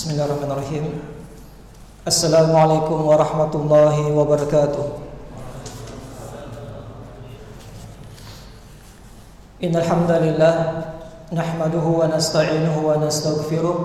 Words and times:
Bismillahirrahmanirrahim. 0.00 0.96
Assalamualaikum 2.08 3.04
warahmatullahi 3.04 4.08
wabarakatuh. 4.08 4.96
Innal 9.60 9.84
hamdalillah 9.84 10.56
nahmaduhu 11.28 12.00
wa 12.00 12.08
nasta'inuhu 12.08 12.80
wa 12.80 12.96
nastaghfiruh. 12.96 13.76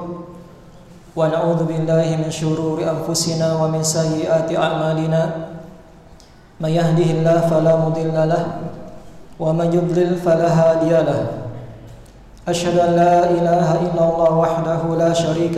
Wa 1.19 1.27
na'udzu 1.27 1.67
billahi 1.67 2.15
min 2.15 2.31
shururi 2.31 2.87
anfusina 2.87 3.59
wa 3.59 3.67
min 3.67 3.83
sayyiati 3.83 4.55
a'malina. 4.55 5.51
May 6.63 6.79
yahdihillahu 6.79 7.51
fala 7.51 7.91
mudilla 7.91 8.23
lahu 8.23 8.71
wa 9.35 9.51
man 9.51 9.67
yudlil 9.67 10.15
fala 10.23 10.47
hadiya 10.47 11.03
lahu 11.03 11.43
أشهد 12.45 12.77
أن 12.77 12.91
لا 12.93 13.25
إله 13.25 13.89
إلا 13.89 14.03
الله 14.05 14.31
وحده 14.37 14.81
لا 15.01 15.13
شريك 15.17 15.57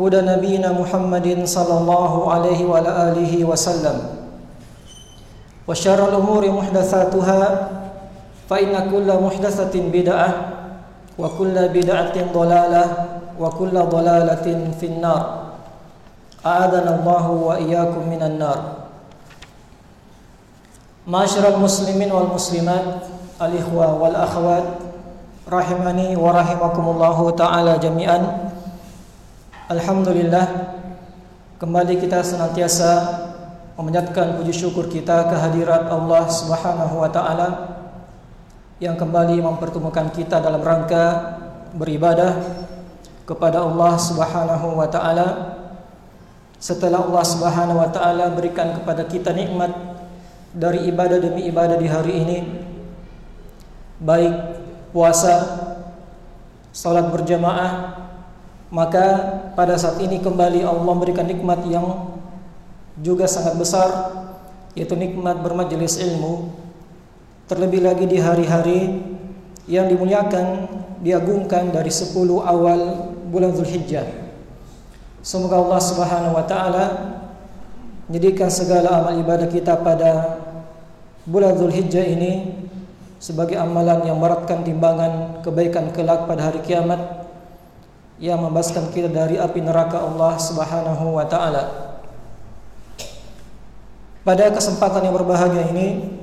هدى 0.00 0.20
نبينا 0.20 0.72
محمد 0.72 1.44
صلى 1.44 1.74
الله 1.78 2.12
عليه 2.32 2.60
وعلى 2.64 2.90
آله 3.12 3.44
وسلم. 3.44 3.96
وشر 5.68 6.00
الأمور 6.08 6.42
محدثاتها 6.50 7.68
فإن 8.48 8.72
كل 8.90 9.08
محدثة 9.22 9.74
بدعة 9.92 10.28
وكل 11.18 11.56
بدعة 11.68 12.16
ضلالة 12.32 12.84
وكل 13.40 13.74
ضلالة 13.82 14.46
في 14.80 14.86
النار. 14.86 15.22
أعاذنا 16.46 16.90
الله 17.00 17.24
وإياكم 17.30 18.02
من 18.08 18.22
النار. 18.22 18.58
معاشر 21.06 21.44
المسلمين 21.54 22.12
والمسلمات 22.12 22.84
wal 23.40 24.16
akhwat 24.20 24.64
rahimani 25.48 26.12
wa 26.12 26.28
rahimakumullahu 26.28 27.32
taala 27.32 27.80
jami'an. 27.80 28.49
Alhamdulillah 29.70 30.74
kembali 31.62 32.02
kita 32.02 32.26
senantiasa 32.26 32.90
memanjatkan 33.78 34.42
puji 34.42 34.50
syukur 34.50 34.90
kita 34.90 35.30
kehadirat 35.30 35.86
Allah 35.86 36.26
Subhanahu 36.26 36.98
wa 36.98 37.06
taala 37.06 37.48
yang 38.82 38.98
kembali 38.98 39.38
mempertemukan 39.38 40.10
kita 40.10 40.42
dalam 40.42 40.58
rangka 40.58 41.38
beribadah 41.78 42.42
kepada 43.22 43.62
Allah 43.62 43.94
Subhanahu 43.94 44.74
wa 44.74 44.90
taala. 44.90 45.28
Setelah 46.58 47.06
Allah 47.06 47.22
Subhanahu 47.30 47.78
wa 47.78 47.94
taala 47.94 48.26
berikan 48.34 48.74
kepada 48.74 49.06
kita 49.06 49.30
nikmat 49.30 49.70
dari 50.50 50.90
ibadah 50.90 51.22
demi 51.22 51.46
ibadah 51.46 51.78
di 51.78 51.86
hari 51.86 52.12
ini 52.18 52.38
baik 54.02 54.34
puasa, 54.90 55.46
salat 56.74 57.06
berjamaah, 57.14 58.00
maka 58.70 59.06
pada 59.58 59.74
saat 59.74 59.98
ini 59.98 60.22
kembali 60.22 60.62
Allah 60.62 60.86
memberikan 60.86 61.26
nikmat 61.26 61.66
yang 61.66 62.14
juga 63.02 63.26
sangat 63.26 63.58
besar 63.58 63.90
yaitu 64.78 64.94
nikmat 64.94 65.42
bermajelis 65.42 65.98
ilmu. 65.98 66.54
Terlebih 67.50 67.82
lagi 67.82 68.06
di 68.06 68.22
hari-hari 68.22 68.80
yang 69.66 69.90
dimuliakan 69.90 70.70
diagungkan 71.02 71.74
dari 71.74 71.90
10 71.90 72.14
awal 72.46 73.10
bulan 73.26 73.50
Zulhijjah. 73.50 74.06
Semoga 75.20 75.58
Allah 75.58 75.80
Subhanahu 75.82 76.38
wa 76.38 76.46
taala 76.46 76.84
menjadikan 78.06 78.46
segala 78.46 79.02
amal 79.02 79.18
ibadah 79.18 79.50
kita 79.50 79.82
pada 79.82 80.38
bulan 81.26 81.58
Zulhijjah 81.58 82.06
ini 82.06 82.54
sebagai 83.18 83.58
amalan 83.58 84.06
yang 84.06 84.16
meratkan 84.16 84.62
timbangan 84.62 85.42
kebaikan 85.42 85.90
kelak 85.90 86.30
pada 86.30 86.48
hari 86.54 86.62
kiamat 86.62 87.19
yang 88.20 88.44
membebaskan 88.44 88.92
kita 88.92 89.08
dari 89.08 89.40
api 89.40 89.64
neraka 89.64 89.96
Allah 89.96 90.36
Subhanahu 90.36 91.16
wa 91.16 91.24
taala. 91.24 91.96
Pada 94.20 94.52
kesempatan 94.52 95.08
yang 95.08 95.16
berbahagia 95.16 95.72
ini 95.72 96.20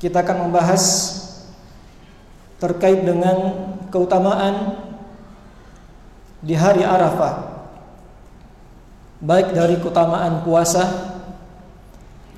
kita 0.00 0.24
akan 0.24 0.48
membahas 0.48 0.84
terkait 2.56 3.04
dengan 3.04 3.68
keutamaan 3.92 4.88
di 6.40 6.56
hari 6.56 6.80
Arafah. 6.80 7.60
Baik 9.20 9.52
dari 9.52 9.76
keutamaan 9.76 10.40
puasa 10.48 10.88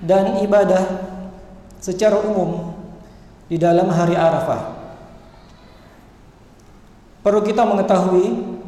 dan 0.03 0.43
ibadah 0.43 0.83
secara 1.79 2.19
umum 2.19 2.75
di 3.47 3.55
dalam 3.55 3.87
hari 3.87 4.19
Arafah. 4.19 4.83
Perlu 7.21 7.45
kita 7.45 7.69
mengetahui 7.69 8.60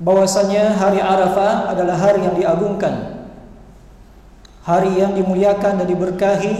bahwasanya 0.00 0.80
hari 0.80 0.98
Arafah 0.98 1.76
adalah 1.76 1.94
hari 2.00 2.24
yang 2.24 2.34
diagungkan. 2.34 3.20
Hari 4.64 4.96
yang 4.96 5.12
dimuliakan 5.12 5.84
dan 5.84 5.86
diberkahi 5.86 6.54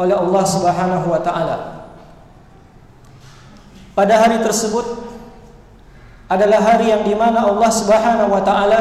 oleh 0.00 0.16
Allah 0.16 0.44
Subhanahu 0.48 1.06
wa 1.12 1.20
taala. 1.20 1.56
Pada 3.92 4.16
hari 4.16 4.40
tersebut 4.40 4.84
adalah 6.24 6.60
hari 6.64 6.88
yang 6.88 7.04
dimana 7.04 7.44
Allah 7.44 7.68
Subhanahu 7.68 8.32
wa 8.32 8.40
taala 8.40 8.80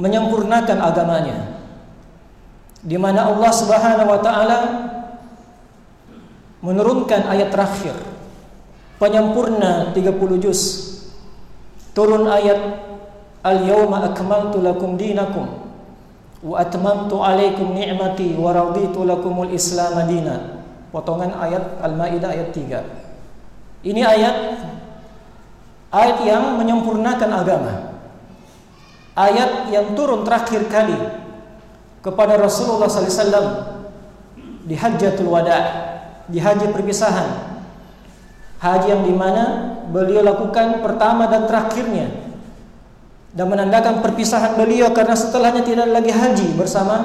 menyempurnakan 0.00 0.78
agamanya. 0.80 1.60
Di 2.80 2.96
mana 2.96 3.28
Allah 3.28 3.52
Subhanahu 3.52 4.08
wa 4.08 4.20
taala 4.22 4.58
menurunkan 6.64 7.28
ayat 7.28 7.52
terakhir 7.52 7.96
penyempurna 8.96 9.92
30 9.92 10.44
juz 10.44 10.95
turun 11.96 12.28
ayat 12.28 12.60
al-yawma 13.40 14.12
akmaltu 14.12 14.60
lakum 14.60 15.00
dinakum 15.00 15.48
wa 16.44 16.60
atmamtu 16.60 17.24
alaikum 17.24 17.72
ni'mati 17.72 18.36
wa 18.36 18.52
raditu 18.52 19.08
lakumul 19.08 19.48
islam 19.48 19.96
madina 19.96 20.60
potongan 20.92 21.32
ayat 21.40 21.80
al-maidah 21.80 22.28
ayat 22.36 22.52
3 22.52 23.06
ini 23.86 24.02
ayat 24.02 24.36
ayat 25.94 26.18
yang 26.26 26.58
menyempurnakan 26.58 27.30
agama. 27.30 27.72
Ayat 29.16 29.72
yang 29.72 29.96
turun 29.96 30.28
terakhir 30.28 30.68
kali 30.68 30.98
kepada 32.04 32.36
Rasulullah 32.36 32.90
wasallam 32.90 33.46
di 34.66 34.76
Hajjatul 34.76 35.30
Wada' 35.30 35.64
di 36.28 36.36
haji 36.42 36.68
perpisahan. 36.74 37.55
Haji 38.56 38.86
yang 38.88 39.02
di 39.04 39.12
mana 39.12 39.76
beliau 39.92 40.24
lakukan 40.24 40.80
pertama 40.80 41.28
dan 41.28 41.44
terakhirnya 41.44 42.08
dan 43.36 43.52
menandakan 43.52 44.00
perpisahan 44.00 44.56
beliau 44.56 44.96
karena 44.96 45.12
setelahnya 45.12 45.60
tidak 45.60 45.92
lagi 45.92 46.08
haji 46.08 46.56
bersama 46.56 46.96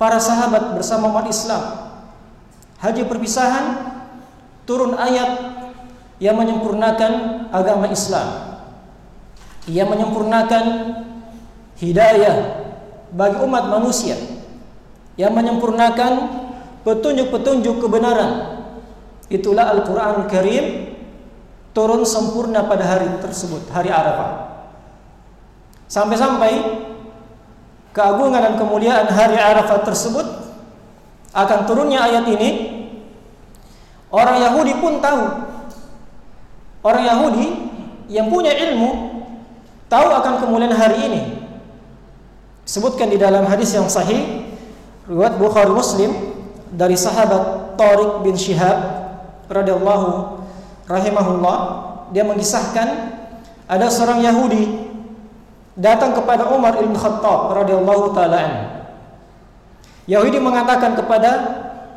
para 0.00 0.16
sahabat 0.16 0.72
bersama 0.72 1.12
umat 1.12 1.28
Islam. 1.28 1.92
Haji 2.80 3.04
perpisahan 3.04 3.64
turun 4.64 4.96
ayat 4.96 5.36
yang 6.16 6.40
menyempurnakan 6.40 7.44
agama 7.52 7.92
Islam. 7.92 8.56
Yang 9.68 9.88
menyempurnakan 9.92 10.64
hidayah 11.76 12.36
bagi 13.12 13.36
umat 13.44 13.64
manusia. 13.68 14.16
Yang 15.20 15.32
menyempurnakan 15.36 16.12
petunjuk-petunjuk 16.88 17.84
kebenaran 17.84 18.55
Itulah 19.26 19.74
Al-Quran 19.74 20.30
Karim 20.30 20.94
turun 21.74 22.06
sempurna 22.06 22.64
pada 22.64 22.86
hari 22.86 23.10
tersebut, 23.18 23.66
hari 23.68 23.90
Arafah. 23.90 24.62
Sampai-sampai 25.90 26.52
keagungan 27.90 28.40
dan 28.42 28.54
kemuliaan 28.56 29.10
hari 29.10 29.36
Arafah 29.36 29.82
tersebut 29.82 30.26
akan 31.34 31.58
turunnya 31.66 32.06
ayat 32.06 32.24
ini. 32.30 32.50
Orang 34.08 34.38
Yahudi 34.38 34.78
pun 34.78 35.02
tahu. 35.02 35.24
Orang 36.86 37.02
Yahudi 37.02 37.46
yang 38.06 38.30
punya 38.30 38.54
ilmu 38.54 39.20
tahu 39.90 40.06
akan 40.06 40.34
kemuliaan 40.38 40.72
hari 40.72 40.98
ini. 41.10 41.22
Sebutkan 42.66 43.10
di 43.10 43.18
dalam 43.18 43.46
hadis 43.46 43.74
yang 43.74 43.86
sahih 43.90 44.46
riwayat 45.06 45.38
Bukhari 45.38 45.70
Muslim 45.70 46.10
dari 46.74 46.98
sahabat 46.98 47.74
Tariq 47.78 48.26
bin 48.26 48.34
Shihab 48.34 49.05
radhiyallahu 49.50 50.40
rahimahullah 50.86 51.58
dia 52.14 52.22
mengisahkan 52.22 52.88
ada 53.66 53.86
seorang 53.90 54.22
Yahudi 54.22 54.86
datang 55.74 56.14
kepada 56.14 56.50
Umar 56.50 56.78
bin 56.78 56.94
Khattab 56.94 57.52
radhiyallahu 57.52 58.14
taala 58.14 58.42
Yahudi 60.06 60.38
mengatakan 60.38 60.94
kepada 60.94 61.30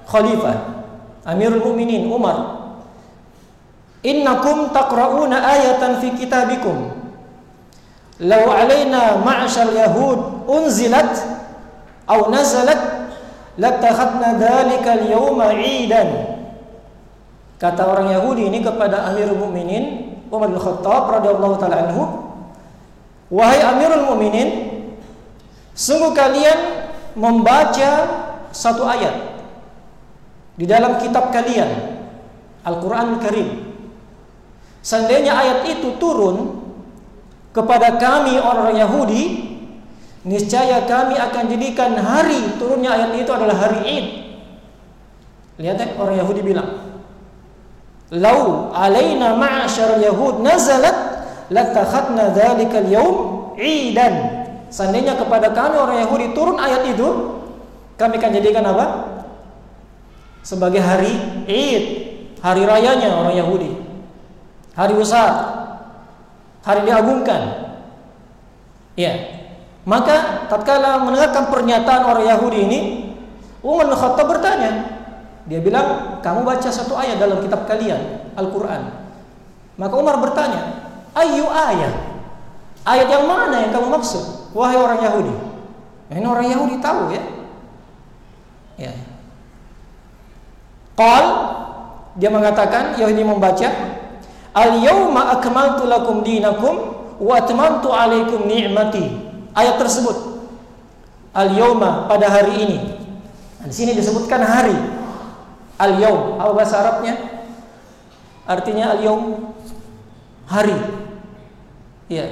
khalifah 0.10 0.81
Amirul 1.30 1.62
Mukminin 1.62 2.10
Umar 2.10 2.60
Innakum 4.00 4.72
taqra'una 4.72 5.44
ayatan 5.44 6.00
fi 6.00 6.16
kitabikum. 6.16 6.96
Law 8.24 8.44
alaina 8.51 9.19
ma'ashal 9.19 9.75
yahud 9.75 10.48
unzilat 10.48 11.19
aw 12.07 12.31
nazalat 12.31 12.80
latakhadna 13.60 14.40
dhalika 14.40 14.96
al-yawma 15.04 15.56
'idan 15.56 16.38
Kata 17.59 17.83
orang 17.83 18.15
Yahudi 18.15 18.47
ini 18.47 18.63
kepada 18.63 19.11
Amirul 19.11 19.35
Mukminin 19.35 20.15
Umar 20.31 20.47
bin 20.47 20.57
Khattab 20.57 21.11
radhiyallahu 21.19 21.56
taala 21.59 21.91
anhu 21.91 22.29
Wahai 23.29 23.61
Amirul 23.61 24.09
Mukminin, 24.09 24.50
sungguh 25.77 26.17
kalian 26.17 26.89
membaca 27.13 27.91
satu 28.50 28.89
ayat 28.89 29.45
di 30.57 30.65
dalam 30.65 30.97
kitab 30.97 31.29
kalian, 31.29 31.69
Al-Qur'an 32.65 33.21
Karim. 33.21 33.69
Seandainya 34.81 35.38
ayat 35.38 35.59
itu 35.77 35.94
turun 36.01 36.57
kepada 37.53 38.01
kami 38.01 38.41
orang 38.41 38.73
Yahudi, 38.73 39.23
niscaya 40.25 40.89
kami 40.89 41.21
akan 41.21 41.44
jadikan 41.53 42.01
hari 42.01 42.57
turunnya 42.57 42.97
ayat 42.97 43.13
itu 43.13 43.29
adalah 43.29 43.55
hari 43.62 43.79
Id. 43.85 44.07
Lihat 45.62 45.77
ya, 45.77 45.88
orang 46.01 46.17
Yahudi 46.17 46.41
bilang, 46.41 46.88
"Lau 48.09 48.73
alaina 48.73 49.38
ma'asyar 49.38 50.01
Yahud 50.01 50.41
nazalat 50.41 50.97
latakhadna 51.53 52.33
dzalikal 52.33 52.89
yaum 52.89 53.17
idan. 53.57 54.45
Seandainya 54.69 55.17
kepada 55.17 55.50
kami 55.53 55.77
orang 55.77 55.97
Yahudi 56.06 56.33
turun 56.38 56.61
ayat 56.61 56.85
itu, 56.89 57.07
kami 57.97 58.21
akan 58.21 58.31
jadikan 58.38 58.65
apa? 58.69 58.85
Sebagai 60.45 60.81
hari 60.81 61.13
Id, 61.50 61.83
hari 62.41 62.63
rayanya 62.63 63.17
orang 63.17 63.35
Yahudi. 63.38 63.71
Hari 64.77 64.94
besar. 64.94 65.31
Hari 66.63 66.85
diagungkan. 66.85 67.41
Ya. 68.94 69.13
Maka 69.89 70.45
tatkala 70.47 71.01
mendengarkan 71.01 71.50
pernyataan 71.50 72.03
orang 72.05 72.25
Yahudi 72.29 72.59
ini, 72.69 72.79
Umar 73.65 73.89
bin 73.89 73.97
Khattab 73.97 74.27
bertanya. 74.29 74.99
Dia 75.47 75.63
bilang, 75.63 76.19
"Kamu 76.19 76.44
baca 76.44 76.68
satu 76.68 76.97
ayat 76.97 77.21
dalam 77.21 77.39
kitab 77.39 77.69
kalian, 77.69 78.33
Al-Qur'an." 78.36 78.89
Maka 79.80 79.94
Umar 79.95 80.19
bertanya, 80.19 80.91
Ayu 81.15 81.47
ayat? 81.47 81.95
Ayat 82.83 83.07
yang 83.12 83.25
mana 83.27 83.63
yang 83.68 83.71
kamu 83.75 83.88
maksud? 83.91 84.53
Wahai 84.56 84.77
orang 84.80 85.00
Yahudi. 85.03 85.36
Ini 86.09 86.25
orang 86.25 86.47
Yahudi 86.50 86.75
tahu 86.81 87.13
ya. 87.13 87.24
Ya. 88.80 88.94
Qal 90.97 91.25
dia 92.18 92.31
mengatakan 92.33 92.97
Yahudi 92.97 93.24
membaca 93.24 93.69
Al 94.50 94.81
yauma 94.81 95.38
akmaltu 95.38 95.86
lakum 95.86 96.25
dinakum 96.25 96.97
wa 97.21 97.33
atmamtu 97.38 97.94
alaikum 97.94 98.50
ni'mati. 98.50 99.06
Ayat 99.53 99.77
tersebut 99.77 100.41
Al 101.36 101.53
yauma 101.53 102.09
pada 102.09 102.25
hari 102.25 102.65
ini. 102.65 102.77
Nah, 103.62 103.68
di 103.69 103.75
sini 103.75 103.94
disebutkan 103.94 104.41
hari. 104.41 104.75
Al 105.79 105.95
yaum 105.95 106.35
apa 106.35 106.51
bahasa 106.51 106.75
Arabnya? 106.83 107.15
Artinya 108.43 108.91
al 108.91 108.99
yaum 108.99 109.55
hari. 110.43 110.75
Ya. 112.11 112.27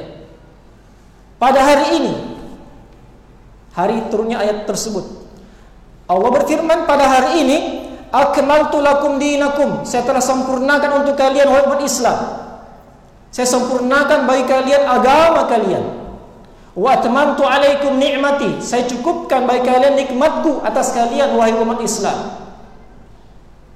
Pada 1.40 1.64
hari 1.64 2.02
ini 2.02 2.14
hari 3.72 4.04
turunnya 4.12 4.44
ayat 4.44 4.68
tersebut. 4.68 5.06
Allah 6.10 6.30
berfirman 6.34 6.90
pada 6.90 7.06
hari 7.08 7.46
ini 7.46 7.58
akmaltu 8.12 8.84
lakum 8.84 9.16
dinakum. 9.22 9.86
Saya 9.88 10.04
telah 10.04 10.24
sempurnakan 10.24 11.06
untuk 11.06 11.16
kalian 11.16 11.48
wahai 11.48 11.86
Islam. 11.86 12.18
Saya 13.30 13.48
sempurnakan 13.48 14.26
bagi 14.26 14.50
kalian 14.50 14.84
agama 14.88 15.46
kalian. 15.46 15.86
Wa 16.78 17.02
atmamtu 17.02 17.46
alaikum 17.46 17.98
ni'mati. 18.02 18.62
Saya 18.66 18.86
cukupkan 18.90 19.46
bagi 19.46 19.66
kalian 19.66 19.98
nikmatku 19.98 20.62
atas 20.66 20.94
kalian 20.94 21.38
wahai 21.38 21.54
umat 21.58 21.82
Islam. 21.86 22.47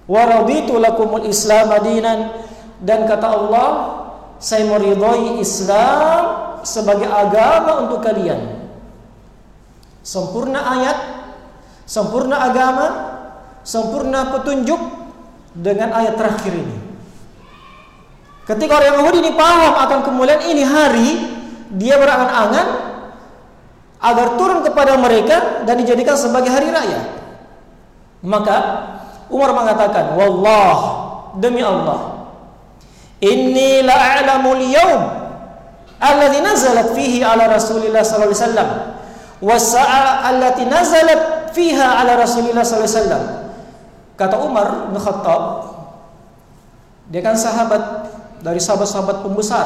Wa 0.09 0.25
raditu 0.25 0.77
lakumul 0.81 1.25
Islam 1.29 1.69
adinan 1.73 2.33
dan 2.81 3.05
kata 3.05 3.27
Allah 3.27 3.69
saya 4.41 4.65
meridhai 4.65 5.37
Islam 5.37 6.23
sebagai 6.65 7.05
agama 7.05 7.85
untuk 7.85 8.01
kalian. 8.01 8.65
Sempurna 10.01 10.65
ayat, 10.65 10.97
sempurna 11.85 12.41
agama, 12.49 12.87
sempurna 13.61 14.33
petunjuk 14.33 14.81
dengan 15.53 15.93
ayat 15.93 16.17
terakhir 16.17 16.57
ini. 16.57 16.77
Ketika 18.49 18.81
orang 18.81 18.97
Yahudi 18.97 19.17
ini 19.21 19.31
paham 19.37 19.73
akan 19.77 19.99
kemuliaan 20.01 20.43
ini 20.49 20.63
hari, 20.65 21.09
dia 21.77 22.01
berangan-angan 22.01 22.67
agar 24.01 24.27
turun 24.41 24.65
kepada 24.65 24.97
mereka 24.97 25.61
dan 25.69 25.77
dijadikan 25.77 26.17
sebagai 26.17 26.49
hari 26.49 26.73
raya. 26.73 27.21
Maka 28.25 28.57
Umar 29.31 29.55
mengatakan, 29.55 30.19
"Wallah, 30.19 30.77
demi 31.39 31.63
Allah, 31.63 32.21
Inni 33.21 33.85
la'alamul 33.85 34.65
yawm 34.65 35.01
alladhi 36.01 36.41
nazalat 36.41 36.97
fihi 36.97 37.21
ala 37.21 37.45
Rasulillah 37.45 38.01
sallallahu 38.01 38.33
alaihi 38.33 38.41
wasallam 38.41 38.69
wasa'a 39.45 40.25
allati 40.25 40.65
nazalat 40.65 41.53
fiha 41.53 42.01
ala 42.01 42.17
Rasulillah 42.17 42.65
sallallahu 42.65 42.89
alaihi 42.89 42.97
wasallam. 42.97 43.23
Kata 44.17 44.35
Umar 44.41 44.89
bin 44.89 44.97
Khattab, 44.97 45.41
dia 47.13 47.21
kan 47.21 47.37
sahabat 47.37 47.81
dari 48.41 48.57
sahabat-sahabat 48.57 49.21
pembesar, 49.21 49.65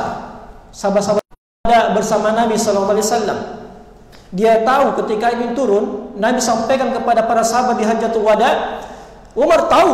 sahabat-sahabat 0.76 1.24
bersama 1.96 2.36
Nabi 2.36 2.60
sallallahu 2.60 2.92
alaihi 2.92 3.08
wasallam. 3.08 3.40
Dia 4.36 4.68
tahu 4.68 5.00
ketika 5.04 5.32
ini 5.32 5.56
turun, 5.56 6.12
Nabi 6.20 6.44
sampaikan 6.44 6.92
kepada 6.92 7.24
para 7.24 7.40
sahabat 7.40 7.80
di 7.80 7.88
Hajatul 7.88 8.28
Wada, 8.28 8.84
Umar 9.36 9.68
tahu 9.68 9.94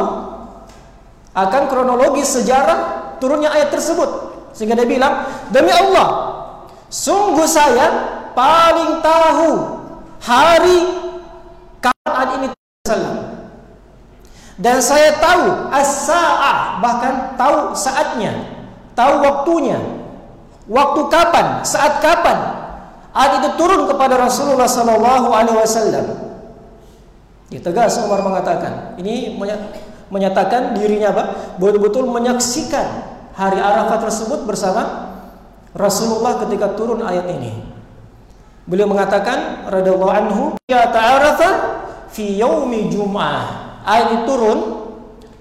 akan 1.34 1.62
kronologi 1.66 2.22
sejarah 2.22 3.12
turunnya 3.18 3.50
ayat 3.50 3.74
tersebut. 3.74 4.34
Sehingga 4.54 4.78
dia 4.78 4.86
bilang, 4.86 5.26
demi 5.50 5.72
Allah, 5.74 6.08
sungguh 6.92 7.48
saya 7.50 7.88
paling 8.38 9.00
tahu 9.02 9.50
hari 10.22 10.80
kapan 11.82 12.28
ini 12.38 12.48
salam. 12.86 13.18
Dan 14.62 14.78
saya 14.78 15.18
tahu 15.18 15.74
as-sa'ah, 15.74 16.78
bahkan 16.84 17.34
tahu 17.34 17.74
saatnya, 17.74 18.46
tahu 18.94 19.26
waktunya. 19.26 19.82
Waktu 20.70 21.02
kapan, 21.10 21.66
saat 21.66 21.98
kapan 22.06 22.38
ayat 23.12 23.42
itu 23.42 23.50
turun 23.58 23.90
kepada 23.90 24.22
Rasulullah 24.22 24.70
sallallahu 24.70 25.34
alaihi 25.34 25.58
wasallam. 25.58 26.31
Ya, 27.52 27.60
tegas 27.60 28.00
Umar 28.00 28.24
mengatakan, 28.24 28.96
ini 28.96 29.36
menyatakan 30.08 30.72
dirinya 30.72 31.12
apa? 31.12 31.24
Betul-betul 31.60 32.08
menyaksikan 32.08 32.88
hari 33.36 33.60
Arafah 33.60 34.08
tersebut 34.08 34.48
bersama 34.48 35.12
Rasulullah 35.76 36.40
ketika 36.48 36.72
turun 36.80 37.04
ayat 37.04 37.28
ini. 37.28 37.60
Beliau 38.64 38.88
mengatakan 38.88 39.68
radhiyallahu 39.68 40.14
anhu, 40.16 40.44
"Ya 40.72 40.88
ta'arafa 40.88 41.50
fi 42.08 42.40
yaumi 42.40 42.88
Jum'ah." 42.88 43.84
Ayat 43.84 44.08
ini 44.16 44.20
turun 44.24 44.60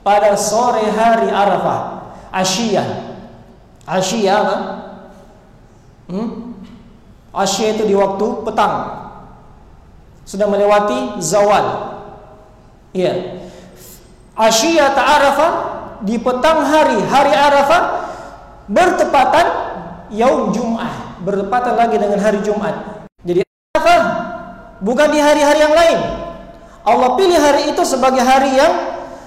pada 0.03 0.35
sore 0.35 0.83
hari 0.91 1.31
Arafah, 1.31 2.11
Asyiyah. 2.35 2.89
Asyiyah 3.87 4.35
apa? 4.35 4.57
Hmm? 6.11 6.59
Asyiyah 7.31 7.71
itu 7.79 7.85
di 7.87 7.95
waktu 7.95 8.27
petang. 8.43 8.75
Sudah 10.27 10.47
melewati 10.51 11.23
zawal. 11.23 12.00
Iya. 12.91 13.43
Asyiyah 14.35 14.89
ta'arafa 14.97 15.49
di 16.03 16.17
petang 16.17 16.65
hari 16.65 16.97
hari 17.07 17.33
Arafah 17.35 17.83
bertepatan 18.71 19.47
yaum 20.11 20.51
Jum'ah, 20.51 21.21
bertepatan 21.23 21.75
lagi 21.77 21.97
dengan 22.01 22.19
hari 22.19 22.41
Jumat. 22.41 23.07
Jadi 23.23 23.45
Arafah 23.45 24.03
bukan 24.81 25.09
di 25.13 25.21
hari-hari 25.21 25.61
yang 25.61 25.75
lain. 25.77 25.99
Allah 26.81 27.15
pilih 27.21 27.37
hari 27.37 27.71
itu 27.71 27.83
sebagai 27.85 28.25
hari 28.25 28.57
yang 28.57 28.73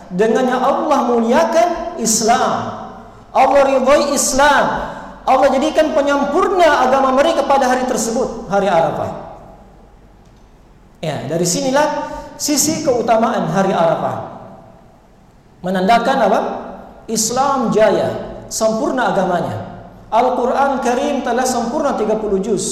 dengannya 0.09 0.57
Allah 0.57 0.99
muliakan 1.07 1.67
Islam. 2.01 2.51
Allah 3.33 3.61
ridhoi 3.69 4.17
Islam. 4.17 4.65
Allah 5.23 5.47
jadikan 5.55 5.95
penyempurna 5.95 6.83
agama 6.83 7.15
mereka 7.15 7.47
pada 7.47 7.69
hari 7.69 7.87
tersebut, 7.87 8.51
hari 8.51 8.67
Arafah. 8.67 9.39
Ya, 10.99 11.23
dari 11.27 11.47
sinilah 11.47 12.12
sisi 12.37 12.85
keutamaan 12.85 13.49
hari 13.49 13.73
Arafah. 13.73 14.17
Menandakan 15.63 16.17
apa? 16.27 16.39
Islam 17.07 17.71
jaya, 17.71 18.43
sempurna 18.47 19.11
agamanya. 19.11 19.73
Al-Quran 20.13 20.77
Karim 20.85 21.25
telah 21.25 21.41
sempurna 21.47 21.97
30 21.97 22.37
juz. 22.43 22.65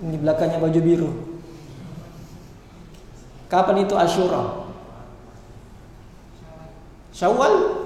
Ini 0.00 0.16
belakangnya 0.16 0.58
baju 0.58 0.80
biru. 0.80 1.10
Kapan 3.52 3.84
itu 3.84 3.94
Ashura? 3.94 4.64
Syawal? 7.12 7.84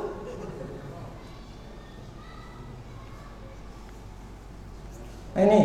Ini 5.37 5.61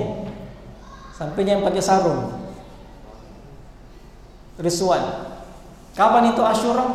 sampainya 1.15 1.55
yang 1.55 1.63
pakai 1.63 1.79
sarung. 1.85 2.40
Rizwan. 4.59 5.03
Kapan 5.95 6.31
itu 6.31 6.41
Ashura? 6.43 6.85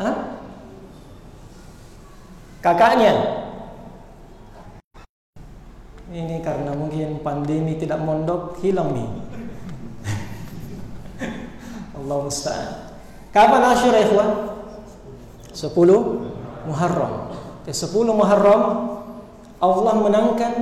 Hah? 0.00 0.16
Kakaknya. 2.62 3.12
Ini 6.12 6.44
karena 6.44 6.76
mungkin 6.76 7.24
pandemi 7.24 7.80
tidak 7.80 8.04
mondok 8.04 8.60
hilang 8.60 8.92
nih. 8.92 9.08
Allah 11.96 12.16
musta'an. 12.20 12.92
Kapan 13.32 13.62
Asyura 13.72 13.98
ikhwan? 14.04 14.30
10 15.56 16.68
Muharram. 16.68 17.32
Di 17.64 17.72
10 17.72 17.88
Muharram 18.12 18.62
Allah 19.62 19.94
menangkan 19.96 20.52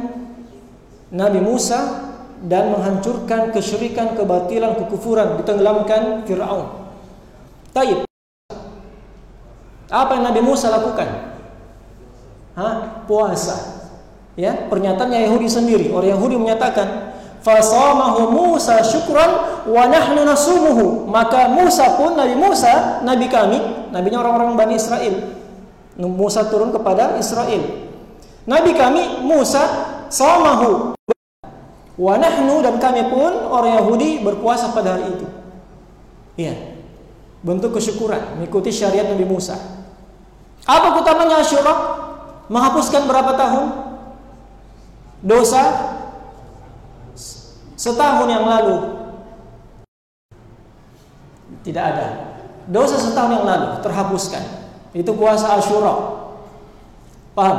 Nabi 1.10 1.40
Musa 1.42 2.09
dan 2.40 2.72
menghancurkan 2.72 3.52
kesyirikan, 3.52 4.16
kebatilan, 4.16 4.80
kekufuran, 4.80 5.36
ditenggelamkan 5.40 6.24
Firaun. 6.24 6.88
Taib. 7.76 8.08
Apa 9.90 10.10
yang 10.16 10.24
Nabi 10.30 10.40
Musa 10.40 10.72
lakukan? 10.72 11.08
Hah? 12.56 13.04
Puasa. 13.04 13.80
Ya, 14.38 14.56
pernyataannya 14.70 15.28
Yahudi 15.28 15.50
sendiri. 15.50 15.86
Orang 15.92 16.16
Yahudi 16.16 16.38
menyatakan, 16.38 17.12
"Fasamahu 17.44 18.30
Musa 18.32 18.80
syukran 18.80 19.62
wa 19.68 19.84
nahnu 19.90 20.24
nasumuhu." 20.24 21.10
Maka 21.10 21.50
Musa 21.50 21.98
pun 21.98 22.16
Nabi 22.16 22.38
Musa, 22.38 23.04
nabi 23.04 23.26
kami, 23.28 23.90
nabinya 23.92 24.22
orang-orang 24.22 24.56
Bani 24.56 24.74
Israel. 24.78 25.36
Musa 26.00 26.48
turun 26.48 26.72
kepada 26.72 27.20
Israel. 27.20 27.90
Nabi 28.48 28.72
kami 28.72 29.20
Musa 29.20 29.60
samahu 30.08 30.96
wa 31.96 32.14
nahnu 32.18 32.62
dan 32.62 32.76
kami 32.78 33.08
pun 33.08 33.32
orang 33.50 33.80
Yahudi 33.82 34.22
berpuasa 34.22 34.70
pada 34.70 34.98
hari 34.98 35.10
itu. 35.14 35.26
Iya. 36.38 36.54
Bentuk 37.40 37.72
kesyukuran 37.76 38.36
mengikuti 38.36 38.68
syariat 38.68 39.08
Nabi 39.08 39.24
Musa. 39.24 39.56
Apa 40.68 41.00
utamanya 41.00 41.40
Asyura? 41.40 41.74
Menghapuskan 42.50 43.08
berapa 43.08 43.32
tahun? 43.32 43.66
Dosa 45.24 45.62
setahun 47.80 48.28
yang 48.28 48.44
lalu. 48.44 48.76
Tidak 51.64 51.84
ada. 51.84 52.08
Dosa 52.68 53.00
setahun 53.00 53.40
yang 53.40 53.46
lalu 53.48 53.68
terhapuskan. 53.80 54.44
Itu 54.92 55.16
puasa 55.16 55.56
Asyura. 55.56 56.20
Paham? 57.32 57.58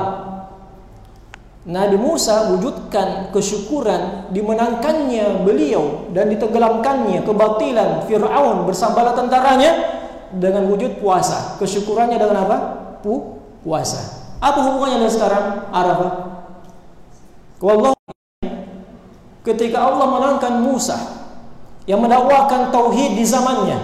Nabi 1.62 1.94
Musa 1.94 2.50
wujudkan 2.50 3.30
kesyukuran 3.30 4.34
dimenangkannya 4.34 5.46
beliau 5.46 6.10
dan 6.10 6.34
ditenggelamkannya 6.34 7.22
kebatilan 7.22 8.10
Fir'aun 8.10 8.66
bersama 8.66 8.98
bala 8.98 9.14
tentaranya 9.14 10.02
dengan 10.34 10.66
wujud 10.74 10.98
puasa. 10.98 11.62
Kesyukurannya 11.62 12.18
dengan 12.18 12.50
apa? 12.50 12.58
Pu 13.06 13.38
puasa. 13.62 14.26
Apa 14.42 14.58
hubungannya 14.58 15.06
dengan 15.06 15.14
sekarang? 15.14 15.46
Arafah. 15.70 16.12
Wallahu 17.62 17.94
ketika 19.46 19.86
Allah 19.86 20.06
menangkan 20.10 20.66
Musa 20.66 20.98
yang 21.86 22.02
mendakwakan 22.02 22.74
tauhid 22.74 23.18
di 23.18 23.26
zamannya 23.26 23.78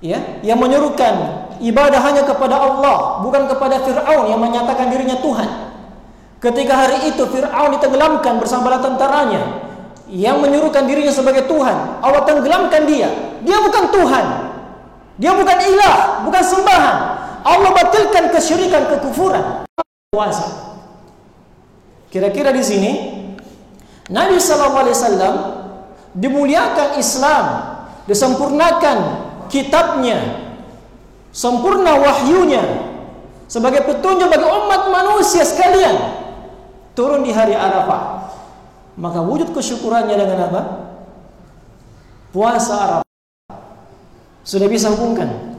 ya 0.00 0.40
yang 0.40 0.56
menyerukan 0.60 1.48
ibadah 1.60 2.00
hanya 2.00 2.24
kepada 2.24 2.56
Allah 2.56 3.20
bukan 3.20 3.48
kepada 3.48 3.84
Firaun 3.84 4.32
yang 4.32 4.40
menyatakan 4.40 4.88
dirinya 4.88 5.20
Tuhan 5.20 5.69
Ketika 6.40 6.72
hari 6.72 7.12
itu 7.12 7.20
Fir'aun 7.28 7.76
ditenggelamkan 7.76 8.40
bersama 8.40 8.72
bala 8.72 8.80
tentaranya 8.80 9.60
yang 10.08 10.40
menyuruhkan 10.40 10.88
dirinya 10.88 11.12
sebagai 11.12 11.44
Tuhan, 11.44 12.00
Allah 12.00 12.24
tenggelamkan 12.24 12.88
dia. 12.88 13.12
Dia 13.44 13.60
bukan 13.60 13.92
Tuhan. 13.92 14.26
Dia 15.20 15.36
bukan 15.36 15.58
ilah, 15.60 16.24
bukan 16.24 16.40
sembahan. 16.40 16.96
Allah 17.44 17.70
batalkan 17.76 18.32
kesyirikan, 18.32 18.88
kekufuran. 18.88 19.68
Puasa. 20.08 20.80
Kira-kira 22.08 22.56
di 22.56 22.64
sini 22.64 22.90
Nabi 24.08 24.40
sallallahu 24.40 24.82
alaihi 24.82 24.96
wasallam 24.96 25.34
dimuliakan 26.16 26.96
Islam, 26.96 27.44
disempurnakan 28.08 28.98
kitabnya, 29.52 30.18
sempurna 31.36 32.00
wahyunya 32.00 32.64
sebagai 33.44 33.84
petunjuk 33.84 34.26
bagi 34.26 34.48
umat 34.48 34.88
manusia 34.88 35.44
sekalian 35.46 36.19
turun 37.00 37.24
di 37.24 37.32
hari 37.32 37.56
Arafah. 37.56 38.28
Maka 39.00 39.24
wujud 39.24 39.56
kesyukurannya 39.56 40.12
dengan 40.20 40.52
apa? 40.52 40.60
Puasa 42.36 42.74
Arafah. 42.76 43.08
Sudah 44.44 44.68
bisa 44.68 44.92
hubungkan? 44.92 45.56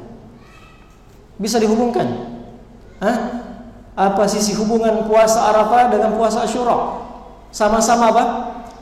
Bisa 1.42 1.58
dihubungkan? 1.58 2.06
Hah? 3.02 3.18
Apa 3.98 4.30
sisi 4.30 4.54
hubungan 4.54 5.10
puasa 5.10 5.50
Arafah 5.50 5.90
dengan 5.90 6.14
puasa 6.14 6.46
Asyura? 6.46 7.02
Sama-sama 7.50 8.14
apa? 8.14 8.24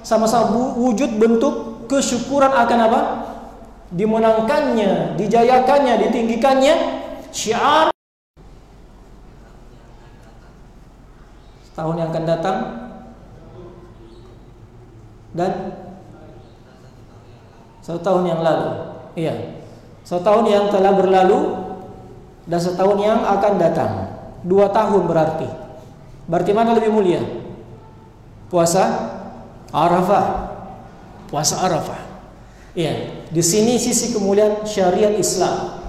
Sama-sama 0.04 0.76
wujud 0.76 1.16
bentuk 1.16 1.88
kesyukuran 1.88 2.52
akan 2.52 2.80
apa? 2.92 3.00
Dimenangkannya, 3.96 5.16
dijayakannya, 5.16 5.94
ditinggikannya 6.04 6.76
syiar 7.32 7.90
tahun 11.80 11.96
yang 11.96 12.08
akan 12.12 12.26
datang. 12.28 12.58
Dan 15.32 15.52
satu 17.80 18.00
tahun 18.04 18.24
yang 18.28 18.42
lalu. 18.44 18.70
Iya. 19.16 19.64
Satu 20.04 20.22
tahun 20.28 20.46
yang 20.52 20.66
telah 20.68 20.94
berlalu 20.94 21.40
dan 22.50 22.60
setahun 22.60 23.00
yang 23.00 23.24
akan 23.24 23.54
datang. 23.56 23.92
Dua 24.44 24.68
tahun 24.70 25.08
berarti. 25.08 25.48
Berarti 26.30 26.52
mana 26.52 26.76
lebih 26.76 26.92
mulia? 26.92 27.24
Puasa 28.52 28.84
Arafah. 29.72 30.26
Puasa 31.32 31.66
Arafah. 31.66 32.02
Iya. 32.76 33.26
Di 33.30 33.42
sini 33.42 33.82
sisi 33.82 34.12
kemuliaan 34.12 34.66
syariat 34.66 35.14
Islam. 35.16 35.82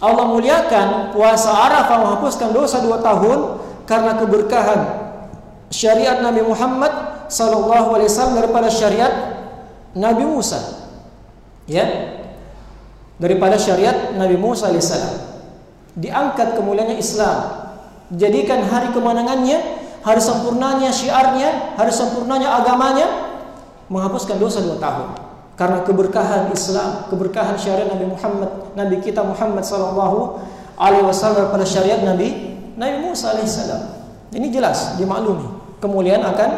Allah 0.00 0.24
muliakan 0.32 1.12
puasa 1.12 1.52
Arafah 1.52 2.00
menghapuskan 2.00 2.56
dosa 2.56 2.80
dua 2.80 3.04
tahun 3.04 3.60
karena 3.84 4.16
keberkahan 4.16 4.99
syariat 5.70 6.18
Nabi 6.18 6.42
Muhammad 6.42 6.90
sallallahu 7.30 7.94
alaihi 7.94 8.10
wasallam 8.10 8.36
daripada 8.42 8.68
syariat 8.68 9.14
Nabi 9.94 10.26
Musa. 10.26 10.58
Ya. 11.70 11.86
Daripada 13.22 13.54
syariat 13.56 14.12
Nabi 14.18 14.34
Musa 14.34 14.68
alaihissalam. 14.68 15.30
Diangkat 15.94 16.58
kemuliaannya 16.58 16.98
Islam. 16.98 17.70
Jadikan 18.10 18.66
hari 18.66 18.90
kemenangannya, 18.90 19.58
hari 20.02 20.18
sempurnanya 20.18 20.90
syiarnya, 20.90 21.78
hari 21.78 21.94
sempurnanya 21.94 22.58
agamanya 22.58 23.06
menghapuskan 23.86 24.42
dosa 24.42 24.58
dua 24.66 24.82
tahun. 24.82 25.14
Karena 25.54 25.84
keberkahan 25.86 26.50
Islam, 26.50 27.06
keberkahan 27.06 27.54
syariat 27.54 27.86
Nabi 27.94 28.10
Muhammad, 28.10 28.50
Nabi 28.74 28.98
kita 28.98 29.22
Muhammad 29.22 29.62
sallallahu 29.62 30.42
alaihi 30.80 31.06
wasallam 31.06 31.52
pada 31.52 31.62
syariat 31.62 32.02
Nabi 32.02 32.58
Nabi 32.74 32.96
Musa 33.06 33.36
alaihissalam. 33.36 34.02
Ini 34.34 34.48
jelas 34.48 34.96
dimaklumi 34.96 35.59
kemuliaan 35.80 36.22
akan 36.22 36.50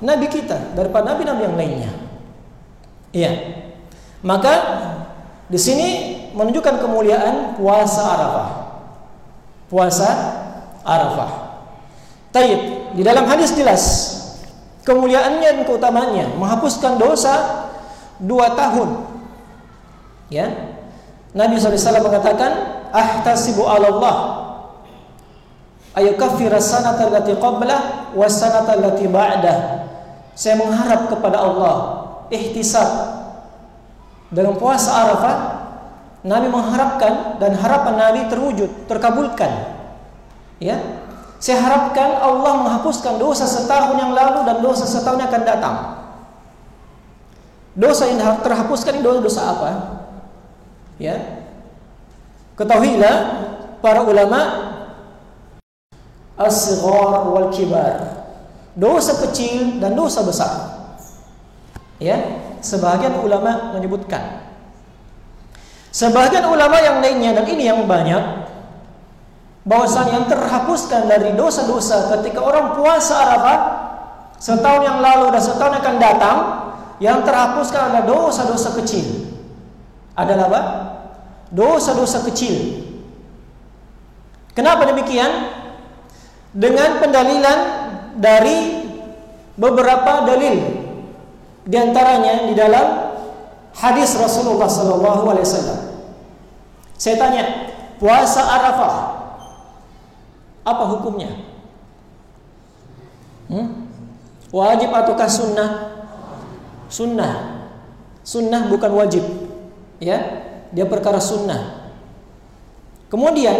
nabi 0.00 0.26
kita 0.30 0.72
daripada 0.72 1.12
nabi-nabi 1.14 1.42
yang 1.44 1.56
lainnya. 1.58 1.90
Iya. 3.12 3.32
Maka 4.22 4.54
di 5.46 5.58
sini 5.60 5.88
menunjukkan 6.32 6.82
kemuliaan 6.82 7.58
puasa 7.58 8.02
Arafah. 8.02 8.48
Puasa 9.66 10.08
Arafah. 10.86 11.30
Taib 12.30 12.60
di 12.94 13.02
dalam 13.02 13.26
hadis 13.26 13.52
jelas 13.56 14.14
kemuliaannya 14.86 15.50
dan 15.60 15.62
keutamanya, 15.66 16.30
menghapuskan 16.38 16.94
dosa 16.96 17.66
dua 18.22 18.54
tahun. 18.54 19.02
Ya. 20.30 20.78
Nabi 21.34 21.58
SAW 21.58 22.06
mengatakan, 22.06 22.50
"Ahtasibu 22.94 23.66
'ala 23.66 23.92
Allah 23.92 24.16
ayukaffira 25.96 26.60
sanata 26.60 27.08
allati 27.08 27.32
qablah 27.40 28.12
wa 28.12 28.26
sanata 28.28 28.76
allati 28.76 29.08
ba'dah." 29.08 29.58
Saya 30.36 30.60
mengharap 30.60 31.08
kepada 31.08 31.40
Allah 31.40 31.74
ihtisab 32.28 32.88
dengan 34.28 34.60
puasa 34.60 34.92
Arafah 34.92 35.36
Nabi 36.26 36.50
mengharapkan 36.50 37.38
dan 37.38 37.54
harapan 37.54 37.94
Nabi 37.96 38.20
terwujud, 38.26 38.90
terkabulkan. 38.90 39.78
Ya, 40.58 40.82
saya 41.36 41.62
harapkan 41.62 42.18
Allah 42.18 42.64
menghapuskan 42.64 43.20
dosa 43.22 43.46
setahun 43.46 43.94
yang 43.94 44.10
lalu 44.10 44.42
dan 44.48 44.58
dosa 44.64 44.88
setahun 44.88 45.22
yang 45.22 45.30
akan 45.30 45.44
datang. 45.46 45.76
Dosa 47.76 48.08
yang 48.08 48.18
terhapuskan 48.40 48.98
ini 48.98 49.04
dosa-dosa 49.04 49.42
apa? 49.52 49.70
Ya. 50.98 51.44
Ketahuilah 52.56 53.16
para 53.84 54.00
ulama 54.02 54.65
as-sighar 56.36 57.32
wal 57.32 57.48
kibar. 57.52 58.24
Dosa 58.76 59.16
kecil 59.28 59.80
dan 59.80 59.96
dosa 59.96 60.20
besar. 60.20 60.52
Ya, 61.96 62.20
sebagian 62.60 63.16
ulama 63.24 63.72
menyebutkan. 63.72 64.44
Sebagian 65.88 66.44
ulama 66.44 66.76
yang 66.84 67.00
lainnya 67.00 67.32
dan 67.32 67.48
ini 67.48 67.72
yang 67.72 67.88
banyak 67.88 68.20
bahwasanya 69.64 70.22
yang 70.22 70.28
terhapuskan 70.28 71.08
dari 71.08 71.32
dosa-dosa 71.32 72.12
ketika 72.16 72.44
orang 72.44 72.76
puasa 72.76 73.16
Arafah 73.16 73.58
setahun 74.36 74.84
yang 74.84 75.00
lalu 75.00 75.32
dan 75.32 75.40
setahun 75.40 75.72
yang 75.72 75.82
akan 75.82 75.96
datang 75.96 76.38
yang 77.00 77.18
terhapuskan 77.24 77.92
adalah 77.92 78.04
dosa-dosa 78.04 78.76
kecil. 78.76 79.24
Adalah 80.16 80.44
apa? 80.52 80.60
Dosa-dosa 81.48 82.24
kecil. 82.28 82.84
Kenapa 84.56 84.88
demikian? 84.88 85.28
Dengan 86.56 87.04
pendalilan 87.04 87.58
dari 88.16 88.88
beberapa 89.60 90.24
dalil. 90.24 90.56
Di 91.68 91.76
antaranya 91.76 92.48
di 92.48 92.54
dalam 92.56 93.12
hadis 93.76 94.16
Rasulullah 94.16 94.70
wasallam. 94.70 95.80
Saya 96.96 97.20
tanya, 97.20 97.44
puasa 98.00 98.40
Arafah 98.40 98.94
apa 100.66 100.84
hukumnya? 100.96 101.30
Hmm? 103.46 103.86
Wajib 104.50 104.90
ataukah 104.90 105.30
sunnah? 105.30 105.70
Sunnah. 106.90 107.34
Sunnah 108.26 108.66
bukan 108.66 108.90
wajib. 108.96 109.22
Ya, 110.02 110.42
dia 110.74 110.86
perkara 110.86 111.22
sunnah. 111.22 111.92
Kemudian 113.06 113.54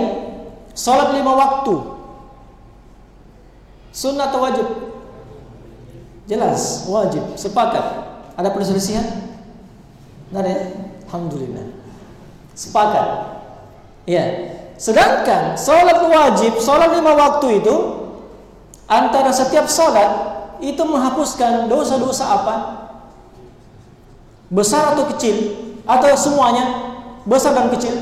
sholat 0.74 1.14
lima 1.14 1.32
waktu. 1.38 1.95
Sunnah 3.96 4.28
atau 4.28 4.44
wajib? 4.44 4.66
Jelas, 6.28 6.84
wajib. 6.84 7.24
Sepakat. 7.40 8.04
Ada 8.36 8.52
perselisihan? 8.52 9.08
Tidak 10.28 10.36
ada. 10.36 10.50
Ya? 10.52 10.60
Alhamdulillah. 11.08 11.72
Sepakat. 12.52 13.06
Ya. 14.04 14.52
Sedangkan 14.76 15.56
sholat 15.56 16.04
wajib, 16.12 16.60
sholat 16.60 16.92
lima 16.92 17.16
waktu 17.16 17.64
itu 17.64 17.74
antara 18.84 19.32
setiap 19.32 19.64
sholat 19.64 20.36
itu 20.60 20.84
menghapuskan 20.84 21.64
dosa-dosa 21.64 22.24
apa? 22.28 22.56
Besar 24.52 24.92
atau 24.92 25.08
kecil? 25.16 25.56
Atau 25.88 26.12
semuanya? 26.20 26.92
Besar 27.24 27.56
dan 27.56 27.72
kecil? 27.72 27.96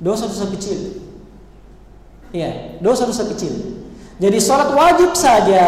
Dosa-dosa 0.00 0.48
kecil. 0.48 1.04
Iya, 2.32 2.80
dosa-dosa 2.80 3.28
kecil. 3.28 3.75
Jadi 4.16 4.38
sholat 4.40 4.72
wajib 4.72 5.12
saja, 5.12 5.64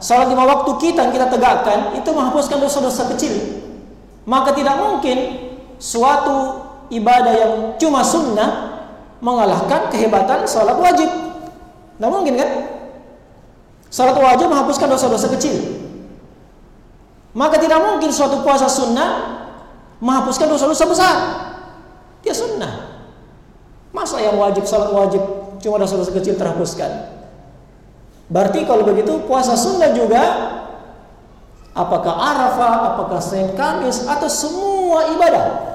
sholat 0.00 0.32
lima 0.32 0.48
waktu 0.48 0.70
kita 0.80 1.04
yang 1.04 1.12
kita 1.12 1.28
tegakkan 1.28 1.92
itu 1.92 2.08
menghapuskan 2.08 2.56
dosa-dosa 2.56 3.12
kecil. 3.12 3.34
Maka 4.24 4.56
tidak 4.56 4.80
mungkin 4.80 5.50
suatu 5.76 6.64
ibadah 6.88 7.34
yang 7.36 7.52
cuma 7.76 8.00
sunnah 8.00 8.80
mengalahkan 9.20 9.92
kehebatan 9.92 10.48
sholat 10.48 10.80
wajib. 10.80 11.08
Tidak 12.00 12.10
mungkin 12.10 12.34
kan? 12.40 12.50
Sholat 13.92 14.16
wajib 14.16 14.48
menghapuskan 14.48 14.88
dosa-dosa 14.88 15.28
kecil. 15.36 15.84
Maka 17.36 17.60
tidak 17.60 17.80
mungkin 17.80 18.08
suatu 18.08 18.40
puasa 18.40 18.72
sunnah 18.72 19.40
menghapuskan 20.00 20.48
dosa-dosa 20.48 20.84
besar. 20.88 21.16
Dia 22.24 22.32
sunnah. 22.32 23.04
Masa 23.92 24.16
yang 24.24 24.40
wajib 24.40 24.64
sholat 24.64 24.88
wajib 24.88 25.20
cuma 25.60 25.76
dosa-dosa 25.76 26.08
kecil 26.16 26.40
terhapuskan? 26.40 27.21
Berarti 28.32 28.64
kalau 28.64 28.88
begitu 28.88 29.20
puasa 29.28 29.52
sunnah 29.52 29.92
juga 29.92 30.24
apakah 31.76 32.16
Arafah, 32.16 32.96
apakah 32.96 33.20
Senin 33.20 33.52
Kamis 33.52 34.08
atau 34.08 34.28
semua 34.32 35.12
ibadah 35.12 35.72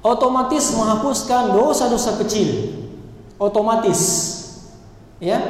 otomatis 0.00 0.72
menghapuskan 0.78 1.52
dosa-dosa 1.52 2.16
kecil. 2.22 2.78
Otomatis. 3.40 4.00
Ya, 5.20 5.40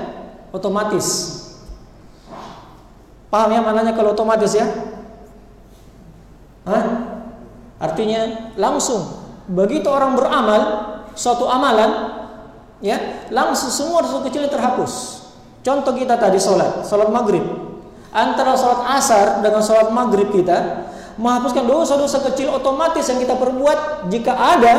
otomatis. 0.50 1.38
Paham 3.30 3.54
ya 3.54 3.60
mananya 3.62 3.94
kalau 3.94 4.16
otomatis 4.16 4.56
ya? 4.56 4.66
Hah? 6.66 6.84
Artinya 7.78 8.52
langsung 8.58 9.06
begitu 9.46 9.86
orang 9.86 10.18
beramal 10.18 10.62
suatu 11.14 11.46
amalan 11.46 12.12
ya, 12.82 13.28
langsung 13.30 13.70
semua 13.70 14.02
dosa 14.02 14.26
kecil 14.26 14.50
terhapus. 14.50 15.19
Contoh 15.60 15.92
kita 15.92 16.16
tadi 16.16 16.40
sholat, 16.40 16.88
sholat 16.88 17.12
maghrib. 17.12 17.44
Antara 18.10 18.56
sholat 18.56 18.80
asar 18.96 19.44
dengan 19.44 19.60
sholat 19.60 19.92
maghrib 19.92 20.32
kita 20.32 20.88
menghapuskan 21.20 21.68
dosa-dosa 21.68 22.24
kecil 22.32 22.48
otomatis 22.48 23.04
yang 23.12 23.20
kita 23.20 23.36
perbuat 23.36 24.08
jika 24.08 24.32
ada 24.32 24.74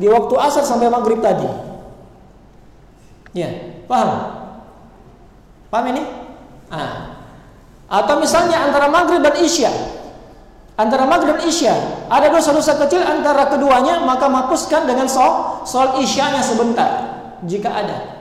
di 0.00 0.08
waktu 0.08 0.34
asar 0.40 0.64
sampai 0.64 0.88
maghrib 0.88 1.20
tadi. 1.20 1.46
Ya, 3.36 3.50
paham? 3.84 4.10
Paham 5.68 5.86
ini? 5.92 6.02
Ah. 6.72 7.20
Atau 7.90 8.16
misalnya 8.22 8.64
antara 8.64 8.88
maghrib 8.88 9.20
dan 9.20 9.36
isya, 9.44 9.68
antara 10.80 11.04
maghrib 11.04 11.36
dan 11.36 11.46
isya 11.46 11.74
ada 12.08 12.32
dosa-dosa 12.32 12.80
kecil 12.80 13.04
antara 13.04 13.52
keduanya 13.52 14.00
maka 14.02 14.26
menghapuskan 14.26 14.88
dengan 14.88 15.04
sol 15.04 15.62
sol 15.68 16.00
isyanya 16.00 16.40
sebentar 16.40 16.90
jika 17.44 17.70
ada. 17.70 18.13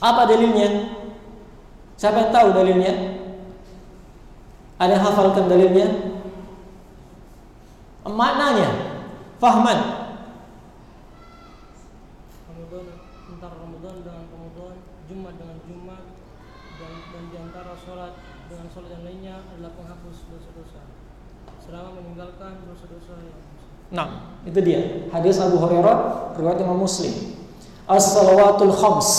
Apa 0.00 0.24
dalilnya? 0.24 0.96
Siapa 2.00 2.16
yang 2.16 2.32
tahu 2.32 2.48
dalilnya? 2.56 2.92
Ada 4.80 4.96
yang 4.96 5.04
hafalkan 5.04 5.44
dalilnya? 5.44 5.88
Maknanya, 8.08 8.68
fahman. 9.36 9.78
Ramadan 12.48 12.84
antara 13.28 13.54
Ramadan 13.60 13.94
dengan 14.00 14.24
Ramadan, 14.32 14.74
Jumat 15.04 15.34
dengan 15.36 15.58
Jumat, 15.68 16.02
dan, 16.80 16.92
dan 17.12 17.24
di 17.28 17.36
antara 17.36 17.72
sholat 17.76 18.12
dengan 18.48 18.66
sholat 18.72 18.90
yang 18.96 19.04
lainnya 19.04 19.36
adalah 19.52 19.76
penghapus 19.76 20.16
dosa-dosa. 20.32 20.80
Selama 21.60 22.00
meninggalkan 22.00 22.64
dosa-dosa 22.64 23.20
yang 23.20 23.36
Nah, 23.90 24.38
itu 24.46 24.58
dia. 24.62 25.10
Hadis 25.10 25.42
Abu 25.42 25.58
Hurairah 25.58 26.32
riwayat 26.38 26.62
Imam 26.62 26.78
Muslim. 26.78 27.10
As-salawatul 27.90 28.70
khams 28.70 29.10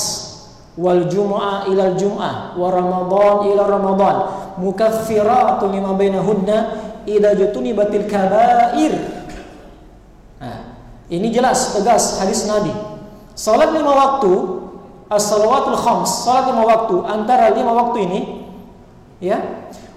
wal 0.80 1.04
jumu'ah 1.08 1.68
ila 1.68 1.96
jum'ah 2.00 2.56
wa 2.56 2.68
ramadan 2.72 3.52
ila 3.52 3.64
ramadan 3.68 4.16
mukaffiratun 4.56 5.76
lima 5.76 5.92
bainahunna 5.96 6.58
idza 7.04 7.32
jutunibatil 7.36 8.08
kabair. 8.08 8.94
Nah, 10.40 10.58
ini 11.12 11.28
jelas 11.30 11.76
tegas 11.76 12.24
hadis 12.24 12.48
Nabi. 12.48 12.72
Salat 13.36 13.76
lima 13.76 13.92
waktu, 13.92 14.32
as-salawatul 15.12 15.80
khams, 15.80 16.24
salat 16.24 16.50
lima 16.52 16.64
waktu 16.64 16.96
antara 17.04 17.52
lima 17.52 17.72
waktu 17.76 17.98
ini 18.08 18.20
ya. 19.20 19.38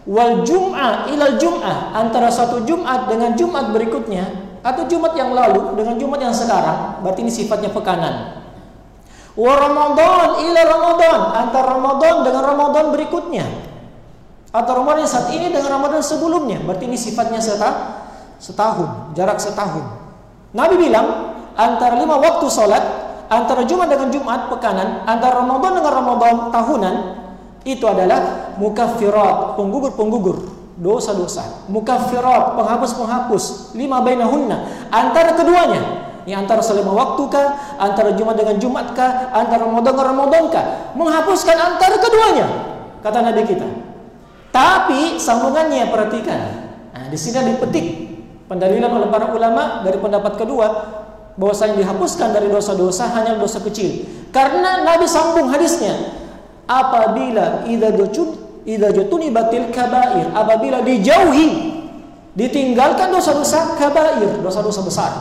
Wal 0.04 0.44
jum'ah 0.44 1.08
ilal 1.08 1.40
jum'ah 1.40 1.96
antara 1.96 2.28
satu 2.28 2.60
Jumat 2.68 3.08
dengan 3.08 3.32
Jumat 3.32 3.72
berikutnya 3.72 4.28
atau 4.60 4.84
Jumat 4.84 5.16
yang 5.16 5.32
lalu 5.32 5.80
dengan 5.80 5.96
Jumat 5.96 6.20
yang 6.20 6.36
sekarang, 6.36 7.00
berarti 7.00 7.24
ini 7.24 7.32
sifatnya 7.32 7.72
pekanan. 7.72 8.43
Wa 9.34 9.54
Ramadan 9.58 10.46
ila 10.46 10.62
Ramadan 10.62 11.20
antara 11.34 11.74
Ramadan 11.74 12.14
dengan 12.22 12.42
Ramadan 12.46 12.84
berikutnya 12.94 13.46
atau 14.54 14.72
Ramadan 14.78 15.02
saat 15.10 15.34
ini 15.34 15.50
dengan 15.50 15.74
Ramadan 15.74 15.98
sebelumnya. 15.98 16.62
Berarti 16.62 16.86
ini 16.86 16.94
sifatnya 16.94 17.42
setah, 17.42 17.74
setahun, 18.38 19.10
jarak 19.18 19.42
setahun. 19.42 19.82
Nabi 20.54 20.78
bilang 20.78 21.34
antara 21.58 21.98
lima 21.98 22.14
waktu 22.22 22.46
sholat, 22.46 22.82
antara 23.26 23.66
Jumat 23.66 23.90
dengan 23.90 24.14
Jumat 24.14 24.46
pekanan, 24.54 25.02
antara 25.02 25.42
Ramadan 25.42 25.82
dengan 25.82 25.92
Ramadan 25.98 26.34
tahunan, 26.54 26.94
Itu 27.64 27.88
adalah 27.88 28.52
mukaffirat, 28.60 29.56
penggugur-penggugur 29.56 30.52
dosa-dosa. 30.76 31.64
Mukaffirat, 31.72 32.60
penghapus-penghapus. 32.60 33.72
Lima 33.72 34.04
bainahunna. 34.04 34.88
Antara 34.92 35.32
keduanya. 35.32 36.12
Ini 36.24 36.32
antara 36.32 36.64
selama 36.64 36.96
waktu 36.96 37.22
kah? 37.28 37.76
Antara 37.76 38.16
Jumat 38.16 38.40
dengan 38.40 38.56
Jumat 38.56 38.96
kah? 38.96 39.28
Antara 39.32 39.68
Ramadan 39.68 39.92
dengan 39.92 40.06
Ramadan 40.16 40.42
kah? 40.48 40.66
Menghapuskan 40.96 41.56
antara 41.56 42.00
keduanya. 42.00 42.46
Kata 43.04 43.20
Nabi 43.20 43.44
kita. 43.44 43.68
Tapi 44.48 45.20
sambungannya 45.20 45.92
perhatikan. 45.92 46.40
Nah, 46.96 47.06
di 47.12 47.18
sini 47.20 47.52
dipetik 47.52 47.86
pendalilan 48.48 48.88
oleh 48.88 49.08
para 49.12 49.28
ulama 49.28 49.84
dari 49.84 50.00
pendapat 50.00 50.40
kedua 50.40 50.66
bahwasanya 51.34 51.76
dihapuskan 51.82 52.30
dari 52.32 52.48
dosa-dosa 52.48 53.10
hanya 53.20 53.36
dosa 53.36 53.60
kecil. 53.60 54.08
Karena 54.32 54.80
Nabi 54.80 55.04
sambung 55.04 55.52
hadisnya 55.52 55.92
apabila 56.64 57.68
idza 57.68 57.92
jatun 57.92 58.28
idza 58.64 58.88
jatuni 58.96 59.28
batil 59.28 59.68
kabair 59.68 60.32
apabila 60.32 60.80
dijauhi 60.80 61.76
ditinggalkan 62.32 63.12
dosa-dosa 63.12 63.76
kabair 63.76 64.40
dosa-dosa 64.40 64.80
besar 64.80 65.12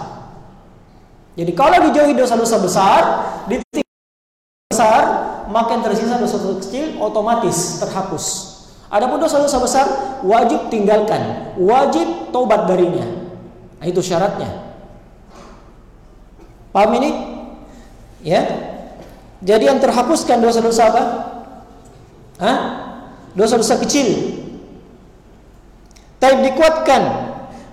jadi 1.34 1.52
kalau 1.58 1.90
dijauhi 1.90 2.14
dosa-dosa 2.14 2.62
besar 2.62 3.02
ditinggalkan 3.50 4.70
besar 4.70 5.02
maka 5.50 5.70
yang 5.78 5.84
tersisa 5.86 6.18
dosa-dosa 6.22 6.62
kecil 6.62 6.98
otomatis 7.02 7.82
terhapus. 7.82 8.26
Adapun 8.94 9.18
dosa-dosa 9.18 9.58
besar 9.58 9.86
wajib 10.22 10.70
tinggalkan 10.70 11.54
wajib 11.58 12.30
tobat 12.30 12.70
darinya. 12.70 13.06
Nah, 13.82 13.86
itu 13.90 14.02
syaratnya. 14.06 14.78
Paham 16.70 17.02
ini? 17.02 17.10
Ya? 18.22 18.46
Jadi 19.42 19.70
yang 19.70 19.82
terhapuskan 19.82 20.38
dosa-dosa 20.38 20.94
apa? 20.94 21.04
Hah? 22.38 22.58
Dosa-dosa 23.34 23.82
kecil. 23.82 24.42
Tapi 26.22 26.46
dikuatkan 26.50 27.02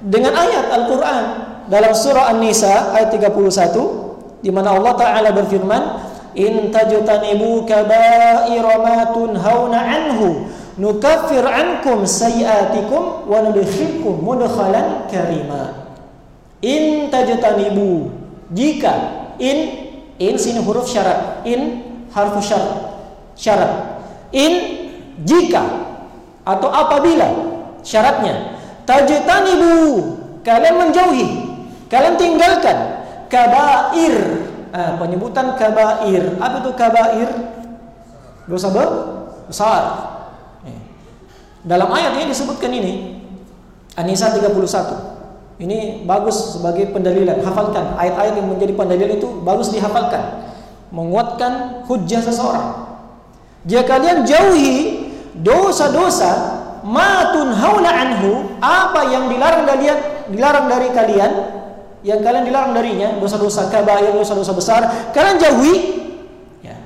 dengan 0.01 0.33
ayat 0.35 0.73
Al-Qur'an 0.73 1.25
dalam 1.71 1.95
surah 1.95 2.35
An-Nisa 2.35 2.91
ayat 2.99 3.15
31 3.15 4.43
di 4.43 4.51
mana 4.51 4.75
Allah 4.75 4.93
taala 4.99 5.31
berfirman, 5.31 5.83
"In 6.35 6.75
tajtanibu 6.75 7.63
kaba'ira 7.63 8.75
ma 8.83 9.15
tunhauna 9.15 9.79
anhu 9.79 10.51
nukaffir 10.75 11.47
ankum 11.47 12.03
sayiatikum 12.03 13.31
wa 13.31 13.39
nudkhilkum 13.47 14.19
mudkhalan 14.19 15.07
karima." 15.07 15.87
In 16.61 17.09
tajtanibu 17.09 18.11
jika 18.51 18.93
in 19.39 19.89
in 20.21 20.35
sini 20.37 20.61
huruf 20.61 20.91
syarat, 20.91 21.47
in 21.47 21.87
harfu 22.11 22.43
syarat. 22.43 22.99
Syarat 23.39 23.73
in 24.35 24.53
jika 25.23 25.63
atau 26.45 26.69
apabila 26.73 27.31
syaratnya 27.87 28.59
tajtanibu 28.85 30.19
kalian 30.43 30.77
menjauhi 30.77 31.50
kalian 31.91 32.15
tinggalkan 32.17 32.79
kabair. 33.27 34.17
Ah, 34.71 34.95
penyebutan 35.03 35.59
kabair. 35.59 36.39
Apa 36.39 36.63
itu 36.63 36.71
kabair? 36.79 37.29
Dosa 38.47 38.71
besar. 39.51 39.83
Eh. 40.63 40.79
dalam 41.67 41.91
ayat 41.91 42.15
ini 42.23 42.31
disebutkan 42.31 42.71
ini. 42.71 43.19
An-Nisa 43.99 44.31
31 44.31 44.55
ini 45.61 46.09
bagus 46.09 46.57
sebagai 46.57 46.89
pendalilan. 46.89 47.45
Hafalkan. 47.45 47.99
Ayat-ayat 48.01 48.35
yang 48.41 48.49
menjadi 48.49 48.73
pendalilan 48.73 49.21
itu 49.21 49.29
bagus 49.45 49.69
dihafalkan. 49.69 50.49
Menguatkan 50.89 51.85
hujah 51.85 52.25
seseorang. 52.25 52.97
Jika 53.69 53.85
kalian 53.85 54.25
jauhi 54.25 55.13
dosa-dosa 55.37 56.33
matun 56.81 57.53
haula 57.53 57.93
anhu, 57.93 58.57
apa 58.65 59.05
yang 59.13 59.29
dilarang 59.29 59.69
dari 59.69 59.87
dilarang 60.33 60.67
dari 60.73 60.89
kalian, 60.97 61.31
yang 62.01 62.25
kalian 62.25 62.49
dilarang 62.49 62.73
darinya, 62.73 63.17
dosa-dosa 63.21 63.69
kabair, 63.69 64.13
dosa-dosa 64.17 64.53
besar, 64.57 64.83
kalian 65.13 65.37
jauhi. 65.37 65.75
Ya, 66.65 66.77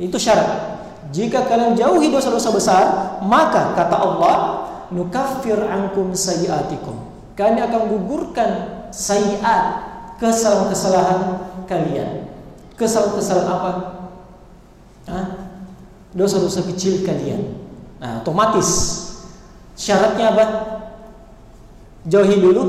itu 0.00 0.16
syarat. 0.16 0.80
Jika 1.12 1.44
kalian 1.44 1.76
jauhi 1.76 2.08
dosa-dosa 2.08 2.48
besar, 2.48 2.84
maka 3.20 3.76
kata 3.76 3.96
Allah, 4.00 4.36
nukaffir 4.88 5.60
ankum 5.68 6.16
sayiatikum. 6.16 6.96
Kami 7.36 7.60
akan 7.60 7.82
gugurkan 7.92 8.50
sayiat 8.88 9.64
kesalahan-kesalahan 10.16 11.20
kalian. 11.68 12.28
Kesalahan-kesalahan 12.76 13.48
apa? 13.48 13.70
Dosa-dosa 16.12 16.64
kecil 16.68 17.04
kalian. 17.04 17.56
Nah, 18.00 18.20
otomatis 18.24 18.68
syaratnya 19.76 20.32
apa? 20.32 20.44
Jauhi 22.08 22.36
dulu 22.40 22.62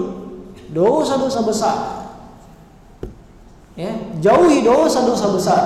dosa-dosa 0.71 1.39
besar. 1.43 1.77
Ya, 3.73 3.93
jauhi 4.21 4.62
dosa-dosa 4.62 5.27
besar. 5.33 5.63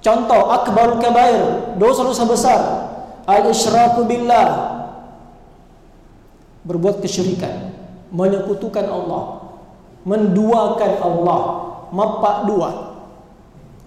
Contoh 0.00 0.48
akbarul 0.54 1.02
kabair, 1.02 1.76
dosa-dosa 1.76 2.24
besar. 2.24 2.60
Al-isyraku 3.26 4.06
billah. 4.06 4.48
Berbuat 6.64 7.02
kesyirikan, 7.02 7.74
menyekutukan 8.14 8.86
Allah, 8.86 9.50
menduakan 10.04 10.92
Allah, 11.00 11.42
mapak 11.90 12.36
dua 12.46 12.90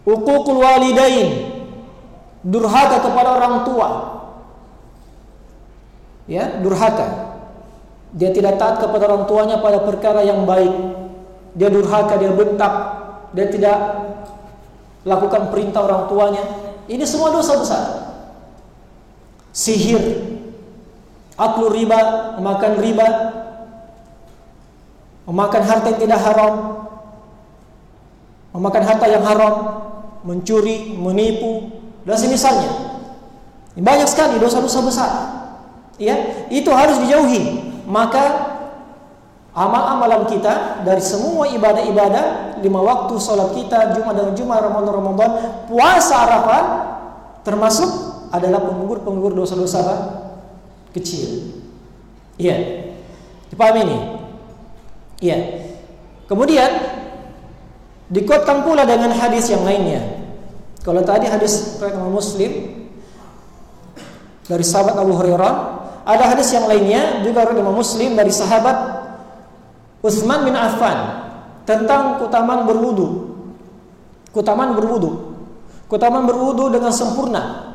Uququl 0.04 0.60
walidain. 0.60 1.56
Durhaka 2.44 3.00
kepada 3.00 3.40
orang 3.40 3.64
tua. 3.64 3.88
Ya, 6.28 6.60
durhaka. 6.60 7.40
Dia 8.12 8.36
tidak 8.36 8.60
taat 8.60 8.84
kepada 8.84 9.08
orang 9.08 9.24
tuanya 9.32 9.64
pada 9.64 9.80
perkara 9.80 10.28
yang 10.28 10.44
baik. 10.44 10.93
Dia 11.54 11.70
durhaka, 11.70 12.18
dia 12.18 12.34
bentak, 12.34 12.74
dia 13.34 13.46
tidak 13.50 13.78
lakukan 15.06 15.54
perintah 15.54 15.86
orang 15.86 16.10
tuanya. 16.10 16.44
Ini 16.90 17.06
semua 17.06 17.30
dosa 17.30 17.54
besar. 17.60 17.84
Sihir, 19.54 20.02
aklu 21.38 21.70
riba, 21.70 22.34
memakan 22.42 22.74
riba, 22.82 23.08
memakan 25.30 25.64
harta 25.64 25.94
yang 25.94 26.02
tidak 26.02 26.20
haram, 26.26 26.54
memakan 28.52 28.84
harta 28.84 29.06
yang 29.06 29.24
haram, 29.24 29.54
mencuri, 30.26 30.98
menipu, 30.98 31.70
dan 32.04 32.18
semisalnya. 32.18 32.72
Banyak 33.74 34.06
sekali 34.06 34.38
dosa-dosa 34.38 34.80
besar. 34.86 35.12
Ya, 35.98 36.46
itu 36.50 36.70
harus 36.74 36.98
dijauhi. 37.02 37.74
Maka 37.86 38.53
amal-amalan 39.54 40.26
kita 40.30 40.84
dari 40.84 41.02
semua 41.02 41.48
ibadah-ibadah, 41.50 42.58
lima 42.60 42.80
waktu 42.82 43.14
sholat 43.22 43.54
kita, 43.54 43.94
Jumat 43.98 44.14
dan 44.18 44.30
Jumat, 44.34 44.60
Ramadan 44.62 44.94
Ramadan, 44.94 45.32
puasa 45.70 46.16
Arafah 46.26 46.64
termasuk 47.46 47.90
adalah 48.34 48.66
penggugur-penggugur 48.66 49.38
dosa-dosa 49.38 49.82
kecil. 50.92 51.54
Iya. 52.38 52.90
Dipahami 53.54 53.80
ini? 53.86 53.98
Iya. 55.22 55.38
Kemudian 56.26 56.72
Dikuatkan 58.14 58.62
pula 58.62 58.86
dengan 58.86 59.10
hadis 59.10 59.50
yang 59.50 59.66
lainnya. 59.66 60.22
Kalau 60.86 61.02
tadi 61.02 61.26
hadis 61.26 61.82
riwayat 61.82 62.14
Muslim 62.14 62.52
dari 64.46 64.62
sahabat 64.62 65.02
Abu 65.02 65.18
Hurairah, 65.18 65.54
ada 66.06 66.24
hadis 66.30 66.54
yang 66.54 66.70
lainnya 66.70 67.26
juga 67.26 67.50
riwayat 67.50 67.74
Muslim 67.74 68.14
dari 68.14 68.30
sahabat 68.30 69.03
Utsman 70.04 70.44
bin 70.44 70.54
Affan 70.54 71.24
tentang 71.64 72.20
keutamaan 72.20 72.68
berwudu. 72.68 73.40
Keutamaan 74.36 74.76
berwudu. 74.76 75.40
Keutamaan 75.88 76.28
berwudu 76.28 76.68
dengan 76.68 76.92
sempurna. 76.92 77.72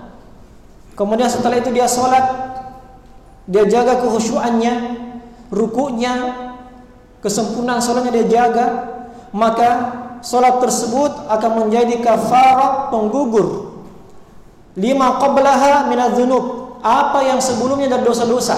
Kemudian 0.93 1.31
setelah 1.31 1.57
itu 1.57 1.73
dia 1.73 1.89
sholat, 1.89 2.27
dia 3.49 3.65
jaga 3.65 4.03
kehusuannya, 4.05 4.75
rukunya, 5.49 6.15
kesempurnaan 7.25 7.81
sholatnya 7.81 8.13
dia 8.21 8.27
jaga, 8.29 8.67
maka 9.33 9.71
solat 10.21 10.59
tersebut 10.59 11.31
akan 11.31 11.51
menjadi 11.67 12.03
kafarah 12.03 12.91
penggugur 12.91 13.79
lima 14.79 15.19
qablaha 15.19 15.91
minadz-dzunub 15.91 16.79
apa 16.83 17.27
yang 17.27 17.43
sebelumnya 17.43 17.91
dari 17.91 18.07
dosa-dosa 18.07 18.57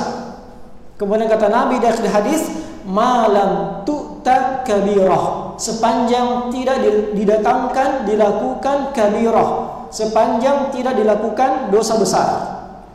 kemudian 1.00 1.28
kata 1.28 1.48
Nabi 1.48 1.80
akhir 1.80 2.04
hadis 2.08 2.44
malam 2.86 3.82
tu'ta 3.84 4.64
kabirah 4.64 5.56
sepanjang 5.60 6.48
tidak 6.52 6.80
didatangkan 7.12 8.08
dilakukan 8.08 8.96
kabirah 8.96 9.50
sepanjang 9.92 10.72
tidak 10.72 10.96
dilakukan 10.96 11.68
dosa 11.68 11.94
besar 12.00 12.28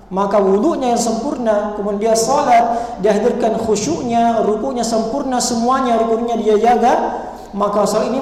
maka 0.09 0.37
wudhunya 0.37 0.93
yang 0.93 1.01
sempurna 1.01 1.73
kemudian 1.73 2.13
dia 2.13 2.15
salat 2.17 2.97
dihadirkan 3.01 3.57
khusyuknya 3.57 4.45
rukunya 4.45 4.85
sempurna 4.85 5.41
semuanya 5.41 5.97
rukunya 5.97 6.37
dia 6.37 6.55
jaga 6.61 7.25
maka 7.55 7.87
soal 7.87 8.11
ini 8.11 8.19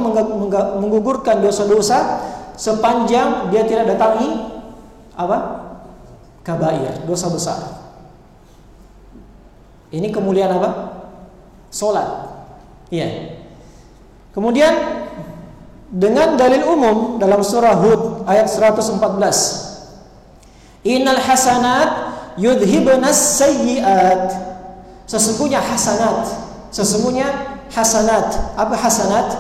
menggugurkan 0.78 1.42
dosa-dosa 1.42 2.22
sepanjang 2.54 3.50
dia 3.50 3.66
tidak 3.66 3.98
datangi 3.98 4.54
apa? 5.18 5.38
Kabair, 6.46 7.02
dosa 7.10 7.34
besar. 7.34 7.60
Ini 9.90 10.14
kemuliaan 10.14 10.54
apa? 10.62 10.70
Salat. 11.74 12.06
Iya. 12.94 13.42
Kemudian 14.30 14.74
dengan 15.90 16.38
dalil 16.38 16.70
umum 16.70 17.18
dalam 17.18 17.42
surah 17.42 17.74
Hud 17.82 18.30
ayat 18.30 18.46
114. 18.46 19.02
Innal 20.86 21.18
hasanat 21.18 21.90
yudhibnas 22.38 23.42
sayyiat. 23.42 24.54
Sesungguhnya 25.10 25.60
hasanat, 25.60 26.30
sesungguhnya 26.70 27.58
hasanat. 27.74 28.54
Apa 28.54 28.78
hasanat? 28.78 29.34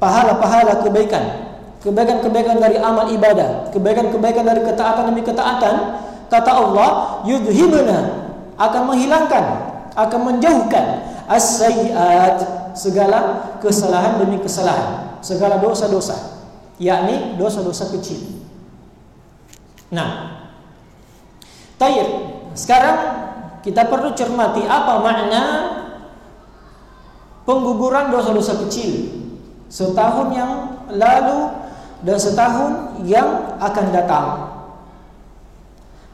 Pahala-pahala 0.00 0.80
kebaikan. 0.80 1.44
Kebaikan-kebaikan 1.84 2.56
dari 2.56 2.80
amal 2.80 3.12
ibadah, 3.12 3.68
kebaikan-kebaikan 3.68 4.48
dari 4.48 4.64
ketaatan 4.64 5.12
demi 5.12 5.20
ketaatan, 5.20 6.00
kata 6.32 6.50
Allah, 6.50 7.20
yudhibna 7.28 8.32
akan 8.56 8.82
menghilangkan, 8.88 9.44
akan 9.92 10.20
menjauhkan 10.32 11.13
as-sayyiat 11.30 12.38
segala 12.74 13.52
kesalahan 13.62 14.20
demi 14.20 14.42
kesalahan, 14.42 15.18
segala 15.24 15.62
dosa-dosa, 15.62 16.44
yakni 16.76 17.38
dosa-dosa 17.38 17.88
kecil. 17.94 18.42
Nah, 19.94 20.34
Tayyib. 21.78 22.08
Sekarang 22.54 22.98
kita 23.66 23.90
perlu 23.90 24.14
cermati 24.14 24.62
apa 24.62 25.02
makna 25.02 25.42
pengguguran 27.42 28.14
dosa-dosa 28.14 28.62
kecil 28.66 29.10
setahun 29.66 30.30
yang 30.30 30.52
lalu 30.94 31.50
dan 32.06 32.16
setahun 32.20 32.94
yang 33.02 33.58
akan 33.58 33.86
datang. 33.90 34.26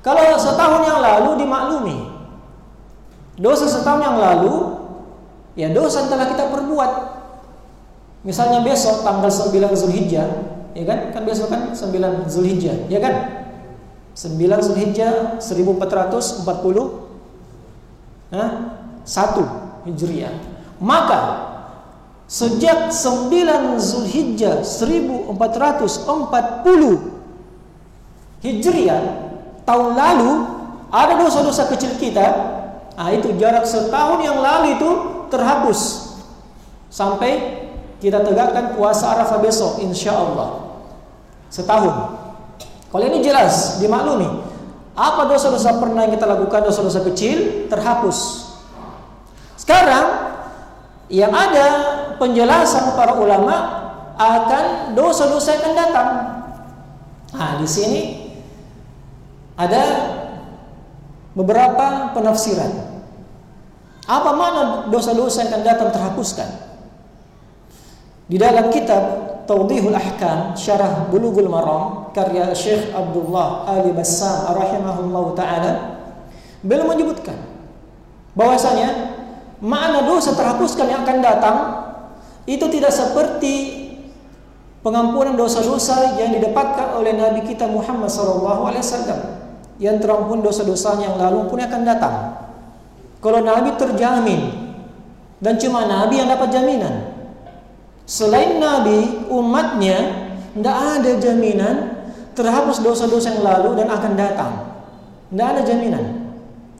Kalau 0.00 0.32
setahun 0.40 0.82
yang 0.88 0.98
lalu 1.04 1.44
dimaklumi 1.44 1.98
dosa 3.36 3.68
setahun 3.68 4.00
yang 4.00 4.16
lalu 4.16 4.69
ya 5.58 5.74
dosa 5.74 6.06
yang 6.06 6.10
telah 6.12 6.26
kita 6.30 6.44
perbuat. 6.50 6.90
Misalnya 8.20 8.60
besok 8.60 9.00
tanggal 9.00 9.32
9 9.32 9.48
Zulhijjah, 9.72 10.28
ya 10.76 10.84
kan? 10.84 11.08
Kan 11.16 11.24
besok 11.24 11.48
kan 11.48 11.72
9 11.72 12.28
Zulhijjah, 12.28 12.84
ya 12.92 13.00
kan? 13.00 13.48
9 14.12 14.36
Zulhijjah 14.60 15.40
1440 15.40 16.44
nah, 18.28 18.76
1 19.08 19.88
Hijriah. 19.88 20.36
Maka 20.76 21.48
sejak 22.28 22.92
9 22.92 23.80
Zulhijjah 23.80 24.60
1440 24.60 25.32
Hijriah 28.44 29.00
tahun 29.64 29.88
lalu 29.96 30.60
ada 30.90 31.14
dosa-dosa 31.16 31.70
kecil 31.70 31.94
kita. 31.96 32.26
Nah, 33.00 33.08
itu 33.16 33.32
jarak 33.40 33.64
setahun 33.64 34.20
yang 34.20 34.44
lalu 34.44 34.76
itu 34.76 34.90
terhapus 35.30 36.12
sampai 36.90 37.64
kita 38.02 38.20
tegakkan 38.26 38.74
puasa 38.74 39.14
Arafah 39.14 39.38
besok 39.38 39.78
insya 39.80 40.12
Allah 40.12 40.70
setahun. 41.50 42.18
Kalau 42.90 43.04
ini 43.06 43.22
jelas 43.22 43.78
dimaklumi. 43.78 44.50
Apa 44.98 45.30
dosa-dosa 45.30 45.78
pernah 45.78 46.04
yang 46.04 46.12
kita 46.18 46.26
lakukan 46.26 46.66
dosa-dosa 46.66 47.06
kecil 47.06 47.70
terhapus. 47.70 48.50
Sekarang 49.54 50.34
yang 51.06 51.30
ada 51.30 51.66
penjelasan 52.18 52.98
para 52.98 53.14
ulama 53.16 53.56
akan 54.18 54.92
dosa-dosa 54.92 55.62
yang 55.62 55.72
datang. 55.78 56.08
Nah, 57.30 57.50
di 57.62 57.68
sini 57.70 58.02
ada 59.54 59.82
beberapa 61.38 62.10
penafsiran. 62.12 62.89
Apa 64.10 64.34
makna 64.34 64.90
dosa-dosa 64.90 65.46
yang 65.46 65.54
akan 65.54 65.62
datang 65.62 65.90
terhapuskan? 65.94 66.50
Di 68.26 68.34
dalam 68.34 68.74
kitab 68.74 69.02
Tawdihul 69.46 69.94
Ahkam 69.94 70.58
Syarah 70.58 71.06
Bulughul 71.10 71.46
Maram 71.46 72.10
karya 72.10 72.50
Syekh 72.50 72.90
Abdullah 72.90 73.70
Ali 73.70 73.94
Bassam 73.94 74.50
rahimahullah 74.50 75.26
taala 75.38 75.72
beliau 76.62 76.90
menyebutkan 76.90 77.34
bahwasanya 78.34 79.18
makna 79.58 80.06
dosa 80.06 80.34
terhapuskan 80.34 80.86
yang 80.86 81.02
akan 81.02 81.18
datang 81.18 81.56
itu 82.46 82.66
tidak 82.70 82.94
seperti 82.94 83.54
pengampunan 84.86 85.34
dosa-dosa 85.38 86.18
yang 86.18 86.34
didapatkan 86.34 86.98
oleh 86.98 87.14
Nabi 87.14 87.46
kita 87.46 87.66
Muhammad 87.66 88.10
SAW 88.10 88.74
yang 89.82 89.96
terampun 90.02 90.42
dosa-dosanya 90.42 91.14
yang 91.14 91.16
lalu 91.18 91.48
pun 91.48 91.58
akan 91.60 91.82
datang. 91.86 92.14
Kalau 93.20 93.40
Nabi 93.44 93.76
terjamin 93.76 94.40
dan 95.40 95.56
cuma 95.60 95.84
Nabi 95.84 96.20
yang 96.20 96.28
dapat 96.28 96.48
jaminan. 96.52 97.12
Selain 98.08 98.58
Nabi, 98.58 99.28
umatnya 99.28 100.28
tidak 100.56 100.76
ada 100.76 101.10
jaminan 101.20 101.74
terhapus 102.34 102.80
dosa-dosa 102.80 103.36
yang 103.36 103.44
lalu 103.44 103.78
dan 103.78 103.88
akan 103.92 104.12
datang. 104.16 104.52
Tidak 105.30 105.46
ada 105.46 105.62
jaminan. 105.62 106.04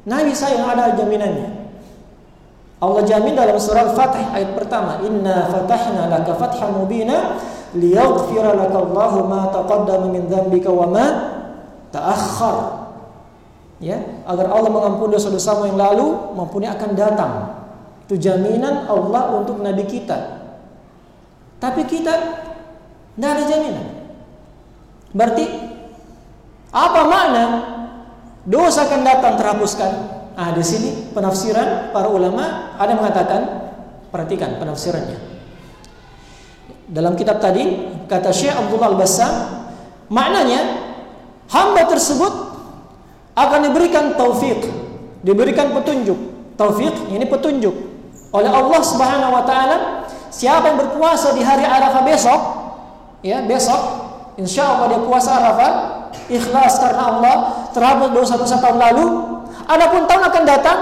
Nabi 0.09 0.33
saya 0.33 0.64
yang 0.64 0.68
ada 0.72 0.96
jaminannya. 0.96 1.61
Allah 2.81 3.05
jamin 3.05 3.37
dalam 3.37 3.61
surah 3.61 3.92
Al-Fatih 3.92 4.33
ayat 4.33 4.57
pertama, 4.57 5.05
"Inna 5.05 5.53
fatahna 5.53 6.09
laka 6.09 6.33
fathan 6.40 6.72
mubina 6.81 7.37
liyaghfira 7.76 8.57
laka 8.57 8.81
Allahu 8.81 9.29
ma 9.29 9.53
taqaddama 9.53 10.09
min 10.09 10.24
dzambika 10.24 10.72
wa 10.72 10.88
ma 10.88 11.07
ta'akhkhar." 11.92 12.79
Ya, 13.80 13.96
agar 14.28 14.52
Allah 14.52 14.68
mengampuni 14.68 15.16
dosa-dosamu 15.16 15.72
yang 15.72 15.80
lalu 15.80 16.36
maupun 16.36 16.68
yang 16.68 16.76
akan 16.76 16.92
datang. 16.92 17.32
Itu 18.04 18.20
jaminan 18.20 18.84
Allah 18.84 19.40
untuk 19.40 19.56
nabi 19.56 19.88
kita 19.88 20.40
tapi 21.60 21.84
kita 21.84 22.14
tidak 23.14 23.30
ada 23.36 23.44
jaminan. 23.44 23.86
Berarti 25.12 25.44
apa 26.72 27.00
makna 27.04 27.44
dosa 28.48 28.88
akan 28.88 29.00
datang 29.04 29.36
terhapuskan? 29.36 29.92
Ah 30.40 30.56
di 30.56 30.64
sini 30.64 31.12
penafsiran 31.12 31.92
para 31.92 32.08
ulama 32.08 32.72
ada 32.80 32.96
mengatakan 32.96 33.40
perhatikan 34.08 34.56
penafsirannya. 34.56 35.20
Dalam 36.88 37.14
kitab 37.14 37.38
tadi 37.44 37.92
kata 38.08 38.32
Syekh 38.32 38.56
Abdullah 38.56 38.96
Al-Bassam 38.96 39.32
maknanya 40.08 40.60
hamba 41.52 41.86
tersebut 41.86 42.49
akan 43.46 43.72
diberikan 43.72 44.18
taufik, 44.18 44.61
diberikan 45.24 45.72
petunjuk. 45.72 46.18
Taufik 46.61 46.92
ini 47.09 47.24
petunjuk 47.24 47.72
oleh 48.37 48.50
Allah 48.53 48.81
Subhanahu 48.85 49.33
wa 49.33 49.44
taala 49.48 50.00
Siapa 50.31 50.70
yang 50.70 50.79
berpuasa 50.79 51.35
di 51.35 51.42
hari 51.42 51.66
Arafah 51.66 52.07
besok, 52.07 52.40
ya 53.26 53.42
besok, 53.42 53.83
insya 54.38 54.79
Allah 54.79 54.94
dia 54.94 55.03
puasa 55.03 55.42
Arafah, 55.42 55.72
ikhlas 56.31 56.79
karena 56.79 57.03
Allah, 57.03 57.37
terhapus 57.74 58.09
dosa-dosa 58.14 58.62
tahun 58.62 58.79
lalu. 58.79 59.07
Adapun 59.66 60.07
tahun 60.07 60.22
akan 60.31 60.42
datang, 60.46 60.79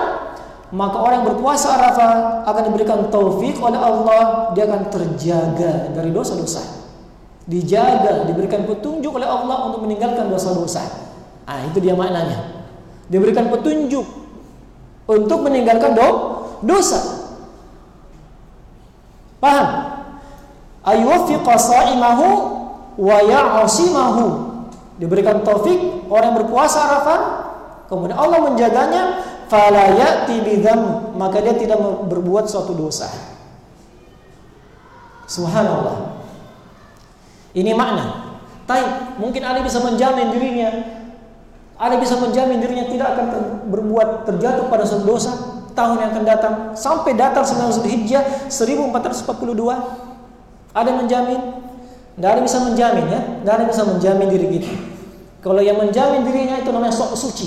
maka 0.77 0.97
orang 1.01 1.25
yang 1.25 1.29
berpuasa 1.33 1.81
Arafah 1.81 2.45
akan 2.45 2.63
diberikan 2.69 3.09
taufik 3.09 3.57
oleh 3.57 3.81
Allah, 3.81 4.53
dia 4.53 4.69
akan 4.69 4.93
terjaga 4.93 5.97
dari 5.97 6.13
dosa-dosa. 6.13 6.61
Dijaga, 7.49 8.29
diberikan 8.29 8.69
petunjuk 8.69 9.17
oleh 9.17 9.25
Allah 9.25 9.73
untuk 9.73 9.89
meninggalkan 9.89 10.29
dosa-dosa. 10.29 11.08
Ah, 11.49 11.65
itu 11.65 11.81
dia 11.81 11.97
maknanya. 11.97 12.69
Diberikan 13.09 13.49
petunjuk 13.49 14.05
untuk 15.09 15.49
meninggalkan 15.49 15.97
do 15.97 16.09
dosa. 16.61 17.01
Paham? 19.41 19.67
Ayuwaffiqa 20.85 21.57
sa'imahu 21.57 22.29
wa 23.01 23.19
ya'asimahu. 23.25 24.25
Diberikan 25.01 25.41
taufik 25.41 26.05
orang 26.13 26.37
yang 26.37 26.39
berpuasa 26.45 26.85
Arafah, 26.85 27.21
kemudian 27.89 28.19
Allah 28.19 28.45
menjaganya, 28.45 29.03
fala 29.49 29.97
ya'ti 29.97 30.45
maka 31.17 31.41
dia 31.41 31.57
tidak 31.57 31.81
berbuat 32.13 32.45
suatu 32.45 32.77
dosa. 32.77 33.09
Subhanallah. 35.25 36.21
Ini 37.57 37.73
makna. 37.73 38.37
Tapi 38.69 39.17
mungkin 39.17 39.41
Ali 39.49 39.65
bisa 39.65 39.81
menjamin 39.81 40.29
dirinya 40.29 40.98
Ali 41.79 42.03
bisa 42.03 42.19
menjamin 42.19 42.59
dirinya 42.59 42.91
tidak 42.91 43.15
akan 43.15 43.27
berbuat 43.71 44.27
terjatuh 44.27 44.67
pada 44.67 44.83
suatu 44.83 45.07
dosa 45.07 45.31
tahun 45.79 46.03
yang 46.03 46.11
akan 46.11 46.25
datang. 46.27 46.55
Sampai 46.75 47.15
datang 47.15 47.47
9 47.47 47.79
Zulhijjah 47.79 48.51
1442 48.51 50.75
ada 50.75 50.91
menjamin? 50.91 51.39
Tidak 52.19 52.31
ada 52.35 52.43
bisa 52.43 52.59
menjamin 52.67 53.07
ya? 53.07 53.23
Tidak 53.23 53.55
ada 53.55 53.65
bisa 53.71 53.87
menjamin 53.87 54.27
diri 54.27 54.59
kita. 54.59 54.75
Kalau 55.39 55.63
yang 55.63 55.79
menjamin 55.79 56.27
dirinya 56.27 56.59
itu 56.59 56.75
namanya 56.75 56.91
sok 56.91 57.15
suci. 57.15 57.47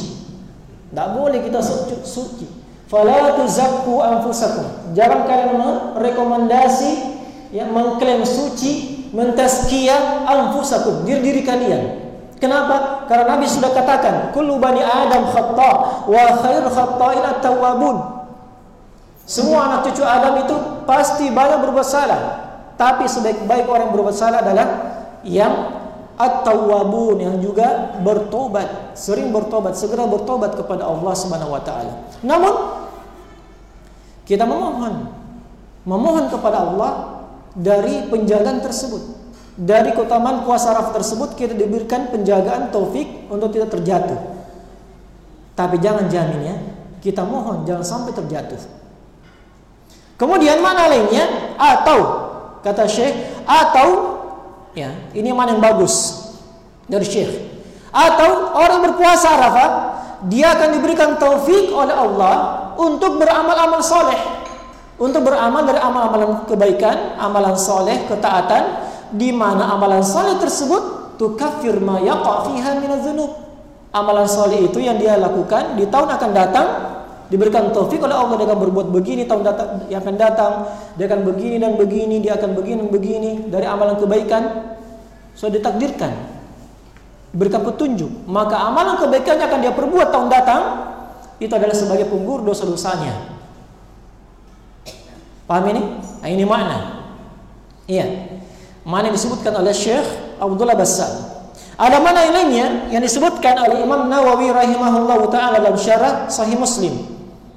Tidak 0.96 1.08
boleh 1.12 1.44
kita 1.44 1.60
sok 1.60 2.00
suci. 2.08 2.48
Fala 2.88 3.36
tuzakku 3.36 4.00
anfusakum. 4.00 4.96
Jangan 4.96 5.28
kalian 5.28 5.60
merekomendasi 5.60 7.20
yang 7.52 7.76
mengklaim 7.76 8.24
suci 8.24 9.12
mentazkiyah 9.12 10.24
anfusakum. 10.24 11.04
Diri 11.04 11.20
diri 11.20 11.44
kalian 11.44 12.11
Kenapa? 12.41 13.06
Karena 13.06 13.38
Nabi 13.38 13.45
sudah 13.45 13.69
katakan, 13.69 14.34
"Kullu 14.34 14.58
bani 14.58 14.82
Adam 14.82 15.30
khata 15.30 15.71
wa 16.10 16.23
khair 16.41 16.65
khata'in 16.65 17.21
at-tawwabun." 17.38 17.97
Semua 19.30 19.69
anak 19.69 19.86
cucu 19.86 20.01
Adam 20.01 20.41
itu 20.41 20.56
pasti 20.89 21.30
banyak 21.30 21.62
berbuat 21.62 21.86
salah, 21.86 22.21
tapi 22.82 23.06
sebaik-baik 23.06 23.69
orang 23.69 23.93
berbuat 23.93 24.17
salah 24.17 24.41
adalah 24.41 24.67
yang 25.21 25.54
at-tawwabun 26.17 27.21
yang 27.21 27.38
juga 27.38 27.93
bertobat, 28.01 28.97
sering 28.97 29.30
bertobat, 29.30 29.77
segera 29.77 30.10
bertobat 30.10 30.58
kepada 30.58 30.89
Allah 30.89 31.13
Subhanahu 31.13 31.54
wa 31.54 31.62
taala. 31.62 32.10
Namun 32.25 32.54
kita 34.25 34.49
memohon 34.49 35.13
memohon 35.86 36.25
kepada 36.34 36.58
Allah 36.65 36.91
dari 37.54 38.10
penjagaan 38.10 38.65
tersebut. 38.65 39.20
Dari 39.62 39.93
keutamaan 39.93 40.41
puasa 40.41 40.74
Arafah 40.74 40.97
tersebut 40.97 41.38
kita 41.38 41.54
diberikan 41.54 42.10
penjagaan 42.10 42.74
taufik 42.74 43.30
untuk 43.30 43.54
tidak 43.54 43.69
terjatuh. 43.78 44.17
Tapi 45.54 45.78
jangan 45.78 46.10
jamin 46.10 46.41
ya. 46.41 46.58
Kita 46.97 47.21
mohon 47.21 47.62
jangan 47.69 47.86
sampai 47.86 48.10
terjatuh. 48.17 48.58
Kemudian 50.17 50.65
mana 50.65 50.89
lainnya? 50.89 51.54
Atau 51.62 52.00
kata 52.65 52.89
Syekh, 52.89 53.13
atau 53.45 54.17
ya, 54.74 54.89
ini 55.13 55.30
mana 55.30 55.54
yang 55.54 55.62
bagus 55.62 56.26
dari 56.89 57.06
Syekh. 57.06 57.30
Atau 57.93 58.58
orang 58.58 58.82
berpuasa 58.82 59.30
Arafah, 59.30 59.69
dia 60.26 60.58
akan 60.58 60.69
diberikan 60.74 61.21
taufik 61.21 61.69
oleh 61.69 61.93
Allah 61.93 62.34
untuk 62.82 63.21
beramal-amal 63.21 63.82
soleh 63.86 64.41
untuk 65.02 65.26
beramal 65.26 65.65
dari 65.65 65.82
amalan-amalan 65.82 66.45
kebaikan, 66.45 67.17
amalan 67.17 67.58
soleh, 67.58 68.06
ketaatan, 68.06 68.90
di 69.15 69.30
mana 69.32 69.76
amalan 69.76 70.04
soleh 70.04 70.39
tersebut 70.39 71.15
tukafir 71.19 71.78
ma 71.80 72.00
yaqa 72.00 72.50
fiha 72.50 72.71
Amalan 73.91 74.24
soleh 74.24 74.71
itu 74.71 74.80
yang 74.80 74.95
dia 74.95 75.19
lakukan 75.19 75.76
di 75.76 75.84
tahun 75.84 76.15
akan 76.15 76.32
datang 76.32 76.67
diberikan 77.28 77.76
taufik 77.76 78.00
oleh 78.00 78.15
Allah 78.15 78.39
dia 78.39 78.47
akan 78.47 78.60
berbuat 78.63 78.88
begini 78.88 79.28
tahun 79.28 79.43
datang 79.43 79.67
yang 79.91 80.00
akan 80.00 80.15
datang 80.15 80.52
dia 80.95 81.12
akan 81.12 81.28
begini 81.28 81.60
dan 81.60 81.76
begini 81.76 82.15
dia 82.24 82.39
akan 82.39 82.56
begini 82.56 82.88
dan 82.88 82.91
begini 82.91 83.32
dari 83.52 83.67
amalan 83.67 84.00
kebaikan 84.00 84.76
sudah 85.36 85.52
ditakdirkan 85.60 86.12
diberikan 87.36 87.67
petunjuk 87.67 88.12
maka 88.32 88.60
amalan 88.63 88.95
kebaikan 89.00 89.39
yang 89.39 89.47
akan 89.47 89.60
dia 89.60 89.74
perbuat 89.76 90.08
tahun 90.12 90.28
datang 90.28 90.62
itu 91.39 91.52
adalah 91.52 91.76
sebagai 91.76 92.08
penggur 92.08 92.43
dosa-dosanya 92.47 93.32
Paham 95.52 95.67
ini? 95.67 95.84
Nah, 96.24 96.30
ini 96.32 96.43
makna. 96.47 96.78
Iya. 97.84 98.31
Mana 98.91 99.08
yang 99.08 99.15
disebutkan 99.15 99.56
oleh 99.56 99.71
Syekh 99.71 100.04
Abdullah 100.36 100.75
Bassam. 100.75 101.08
Ada 101.80 102.04
mana 102.04 102.27
lainnya 102.27 102.91
yang 102.91 102.99
disebutkan 102.99 103.56
oleh 103.56 103.80
Imam 103.80 104.12
Nawawi 104.12 104.51
rahimahullahu 104.51 105.32
taala 105.32 105.63
dalam 105.63 105.80
syarah 105.80 106.27
Sahih 106.27 106.60
Muslim. 106.60 106.91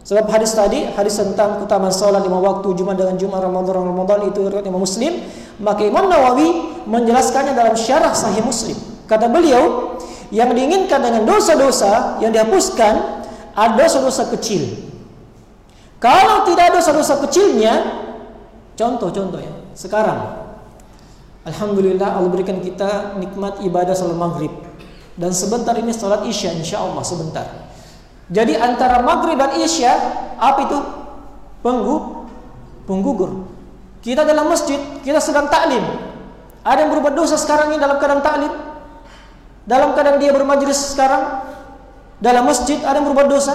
Sebab 0.07 0.31
hadis 0.31 0.55
tadi, 0.55 0.87
hadis 0.94 1.18
tentang 1.18 1.59
keutamaan 1.59 1.90
salat 1.90 2.23
lima 2.23 2.38
waktu 2.38 2.70
Jumat 2.79 2.94
dengan 2.94 3.18
Jumat 3.18 3.42
Ramadan 3.42 3.83
Ramadan 3.83 4.31
itu 4.31 4.47
riwayat 4.47 4.64
Imam 4.68 4.87
Muslim, 4.87 5.18
maka 5.59 5.83
Imam 5.83 6.07
Nawawi 6.07 6.87
menjelaskannya 6.87 7.53
dalam 7.57 7.75
syarah 7.75 8.14
Sahih 8.14 8.47
Muslim. 8.47 8.79
Kata 9.11 9.27
beliau, 9.27 9.97
yang 10.31 10.55
diinginkan 10.55 11.03
dengan 11.03 11.27
dosa-dosa 11.27 12.23
yang 12.23 12.31
dihapuskan 12.31 13.27
ada 13.53 13.75
dosa-dosa 13.77 14.31
kecil 14.33 14.94
kalau 16.05 16.44
tidak 16.44 16.68
ada 16.68 16.85
dosa-dosa 16.85 17.16
kecilnya, 17.25 17.81
contoh-contoh 18.77 19.40
ya. 19.40 19.55
Sekarang, 19.73 20.43
Alhamdulillah 21.44 22.16
Allah 22.16 22.30
berikan 22.33 22.57
kita 22.64 23.20
nikmat 23.20 23.61
ibadah 23.61 23.92
salat 23.92 24.16
maghrib. 24.16 24.52
Dan 25.14 25.30
sebentar 25.30 25.76
ini 25.76 25.92
salat 25.92 26.24
isya 26.24 26.57
insya 26.57 26.80
Allah 26.80 27.04
sebentar. 27.04 27.46
Jadi 28.33 28.57
antara 28.57 29.04
maghrib 29.04 29.37
dan 29.37 29.52
isya, 29.61 29.92
apa 30.40 30.64
itu? 30.64 30.78
Penggu, 31.61 32.26
penggugur. 32.88 33.44
Kita 34.00 34.24
dalam 34.24 34.48
masjid, 34.48 34.80
kita 35.04 35.20
sedang 35.20 35.52
taklim. 35.52 35.85
Ada 36.64 36.88
yang 36.88 36.90
berbuat 36.96 37.12
dosa 37.12 37.37
sekarang 37.37 37.72
ini 37.72 37.78
dalam 37.80 38.00
keadaan 38.00 38.24
taklim? 38.24 38.52
Dalam 39.68 39.92
keadaan 39.92 40.16
dia 40.16 40.33
bermajlis 40.33 40.96
sekarang? 40.96 41.44
Dalam 42.24 42.48
masjid 42.48 42.80
ada 42.80 42.96
yang 42.96 43.12
berbuat 43.12 43.28
dosa? 43.28 43.52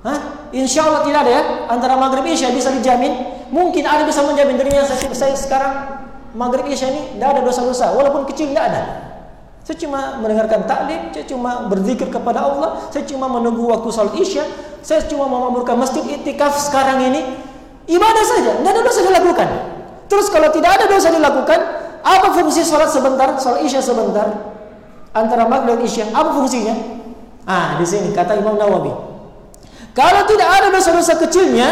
Hah? 0.00 0.48
Insya 0.56 0.88
Allah 0.88 1.04
tidak 1.04 1.28
ada 1.28 1.32
ya 1.36 1.42
antara 1.68 2.00
maghrib 2.00 2.24
isya 2.24 2.48
bisa 2.56 2.72
dijamin. 2.72 3.12
Mungkin 3.52 3.84
ada 3.84 4.08
bisa 4.08 4.24
menjamin 4.24 4.56
dirinya 4.56 4.88
saya, 4.88 5.12
saya 5.12 5.36
sekarang 5.36 5.72
maghrib 6.36 6.68
isya 6.68 6.92
ini 6.92 7.16
tidak 7.16 7.28
ada 7.34 7.40
dosa-dosa 7.42 7.96
walaupun 7.96 8.28
kecil 8.28 8.52
tidak 8.52 8.64
ada. 8.70 8.82
Saya 9.66 9.82
cuma 9.82 10.22
mendengarkan 10.22 10.62
taklim, 10.62 11.10
saya 11.10 11.26
cuma 11.26 11.66
berzikir 11.66 12.06
kepada 12.06 12.46
Allah, 12.46 12.86
saya 12.94 13.02
cuma 13.02 13.26
menunggu 13.26 13.66
waktu 13.66 13.90
salat 13.90 14.14
isya, 14.14 14.46
saya 14.78 15.02
cuma 15.10 15.26
memamurkan 15.26 15.74
masjid 15.74 16.06
itikaf 16.06 16.54
sekarang 16.54 17.02
ini 17.10 17.34
ibadah 17.90 18.24
saja, 18.28 18.62
tidak 18.62 18.70
ada 18.70 18.82
dosa 18.86 19.00
dilakukan. 19.02 19.48
Terus 20.06 20.30
kalau 20.30 20.54
tidak 20.54 20.70
ada 20.78 20.86
dosa 20.86 21.10
dilakukan, 21.10 21.58
apa 22.06 22.26
fungsi 22.30 22.62
salat 22.62 22.94
sebentar, 22.94 23.34
salat 23.42 23.66
isya 23.66 23.82
sebentar 23.82 24.54
antara 25.10 25.50
maghrib 25.50 25.82
dan 25.82 25.88
isya? 25.88 26.04
Apa 26.14 26.30
fungsinya? 26.38 26.74
Ah, 27.42 27.74
di 27.74 27.86
sini 27.88 28.14
kata 28.14 28.38
Imam 28.38 28.54
Nawawi. 28.54 28.94
Kalau 29.96 30.22
tidak 30.30 30.46
ada 30.46 30.68
dosa-dosa 30.70 31.18
kecilnya, 31.18 31.68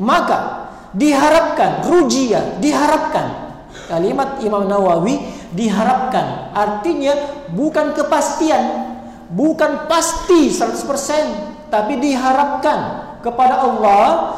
maka 0.00 0.66
diharapkan 0.96 1.86
rujia, 1.86 2.58
diharapkan. 2.58 3.47
Kalimat 3.88 4.44
Imam 4.44 4.68
Nawawi 4.68 5.16
diharapkan 5.56 6.52
artinya 6.52 7.16
bukan 7.56 7.96
kepastian, 7.96 8.94
bukan 9.32 9.88
pasti 9.88 10.52
100%, 10.52 11.72
tapi 11.72 11.96
diharapkan 11.96 13.08
kepada 13.24 13.64
Allah 13.64 14.36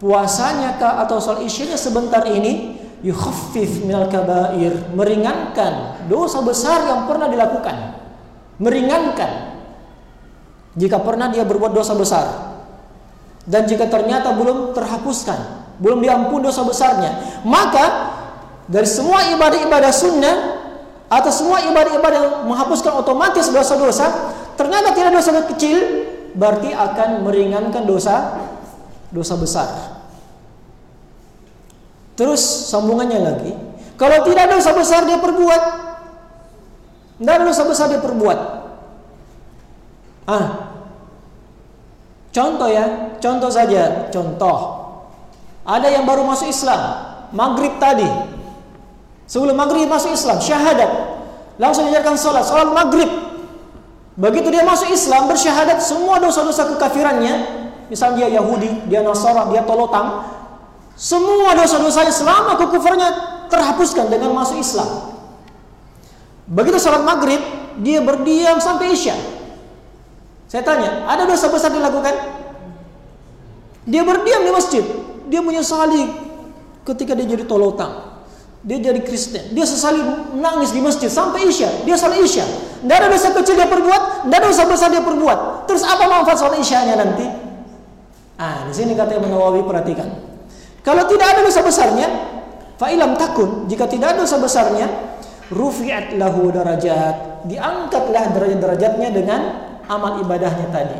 puasanya 0.00 0.80
kah 0.80 1.04
atau 1.04 1.20
soal 1.20 1.44
isyanya 1.44 1.76
sebentar 1.76 2.24
ini 2.24 2.80
yukhaffif 3.04 3.84
minal 3.84 4.08
kabair, 4.08 4.74
meringankan 4.96 6.08
dosa 6.08 6.40
besar 6.40 6.88
yang 6.88 7.04
pernah 7.04 7.28
dilakukan. 7.28 8.00
Meringankan 8.58 9.54
jika 10.74 10.98
pernah 11.04 11.30
dia 11.30 11.46
berbuat 11.46 11.70
dosa 11.70 11.94
besar 11.94 12.26
dan 13.46 13.68
jika 13.68 13.86
ternyata 13.86 14.34
belum 14.34 14.72
terhapuskan, 14.74 15.68
belum 15.78 16.02
diampun 16.02 16.42
dosa 16.42 16.66
besarnya, 16.66 17.42
maka 17.46 18.17
dari 18.68 18.84
semua 18.84 19.24
ibadah-ibadah 19.32 19.92
sunnah 19.92 20.36
atau 21.08 21.32
semua 21.32 21.64
ibadah-ibadah 21.64 22.18
yang 22.20 22.32
menghapuskan 22.44 22.92
otomatis 23.00 23.48
dosa-dosa, 23.48 24.36
ternyata 24.60 24.92
tidak 24.92 25.16
dosa 25.16 25.40
kecil, 25.48 25.78
berarti 26.36 26.76
akan 26.76 27.24
meringankan 27.24 27.88
dosa 27.88 28.36
dosa 29.08 29.34
besar. 29.40 29.68
Terus 32.12 32.68
sambungannya 32.68 33.20
lagi, 33.24 33.52
kalau 33.96 34.20
tidak 34.28 34.52
dosa 34.52 34.76
besar 34.76 35.08
dia 35.08 35.16
perbuat, 35.16 35.62
tidak 37.18 37.34
ada 37.40 37.44
dosa 37.48 37.62
besar 37.64 37.88
dia 37.88 38.04
perbuat, 38.04 38.38
Ah, 40.28 40.76
contoh 42.36 42.68
ya, 42.68 43.16
contoh 43.16 43.48
saja, 43.48 44.12
contoh. 44.12 44.76
Ada 45.64 45.88
yang 45.88 46.04
baru 46.04 46.20
masuk 46.28 46.52
Islam, 46.52 46.80
maghrib 47.32 47.80
tadi. 47.80 48.04
Sebelum 49.28 49.54
maghrib 49.54 49.84
masuk 49.84 50.16
Islam, 50.16 50.40
syahadat. 50.40 50.88
Langsung 51.60 51.84
diajarkan 51.92 52.16
sholat, 52.16 52.48
sholat 52.48 52.72
maghrib. 52.72 53.10
Begitu 54.18 54.48
dia 54.50 54.64
masuk 54.64 54.88
Islam, 54.90 55.28
bersyahadat, 55.30 55.78
semua 55.84 56.18
dosa-dosa 56.18 56.74
kekafirannya, 56.74 57.34
misalnya 57.86 58.26
dia 58.26 58.40
Yahudi, 58.40 58.88
dia 58.90 59.04
Nasara, 59.04 59.46
dia 59.52 59.62
Tolotang, 59.62 60.26
semua 60.98 61.54
dosa-dosanya 61.54 62.10
selama 62.10 62.58
kekufurannya 62.58 63.10
terhapuskan 63.46 64.10
dengan 64.10 64.34
masuk 64.34 64.58
Islam. 64.58 65.14
Begitu 66.48 66.80
sholat 66.80 67.04
maghrib, 67.04 67.38
dia 67.84 68.00
berdiam 68.02 68.58
sampai 68.58 68.96
Isya. 68.96 69.14
Saya 70.48 70.64
tanya, 70.64 71.04
ada 71.04 71.28
dosa 71.28 71.52
besar 71.52 71.68
dilakukan? 71.68 72.16
Dia 73.84 74.02
berdiam 74.02 74.40
di 74.40 74.50
masjid. 74.50 74.84
Dia 75.28 75.44
menyesali 75.44 76.08
ketika 76.88 77.12
dia 77.12 77.28
jadi 77.36 77.44
tolotang. 77.44 78.07
Dia 78.68 78.92
jadi 78.92 79.00
Kristen. 79.00 79.56
Dia 79.56 79.64
sesali 79.64 79.96
nangis 80.36 80.76
di 80.76 80.84
masjid 80.84 81.08
sampai 81.08 81.48
Isya. 81.48 81.88
Dia 81.88 81.96
salat 81.96 82.20
Isya. 82.20 82.44
Tidak 82.84 82.96
ada 83.00 83.08
dosa 83.08 83.32
kecil 83.32 83.56
dia 83.56 83.64
perbuat, 83.64 84.28
tidak 84.28 84.36
ada 84.44 84.46
dosa 84.52 84.64
besar 84.68 84.88
dia 84.92 85.00
perbuat. 85.00 85.64
Terus 85.64 85.88
apa 85.88 86.04
manfaat 86.04 86.36
salat 86.36 86.60
Isya-nya 86.60 87.00
nanti? 87.00 87.24
Ah, 88.36 88.68
di 88.68 88.76
sini 88.76 88.92
kata 88.92 89.16
Imam 89.16 89.32
Nawawi 89.32 89.64
perhatikan. 89.64 90.06
Kalau 90.84 91.08
tidak 91.08 91.26
ada 91.32 91.40
dosa 91.42 91.64
besarnya, 91.64 92.06
fa'ilam 92.76 93.16
takun, 93.16 93.66
jika 93.72 93.88
tidak 93.88 94.14
ada 94.14 94.28
dosa 94.28 94.36
besarnya, 94.36 94.86
rufi'at 95.48 96.20
lahu 96.20 96.52
darajat, 96.52 97.48
diangkatlah 97.48 98.36
derajat-derajatnya 98.36 99.08
dengan 99.10 99.40
amal 99.88 100.20
ibadahnya 100.20 100.68
tadi. 100.68 100.98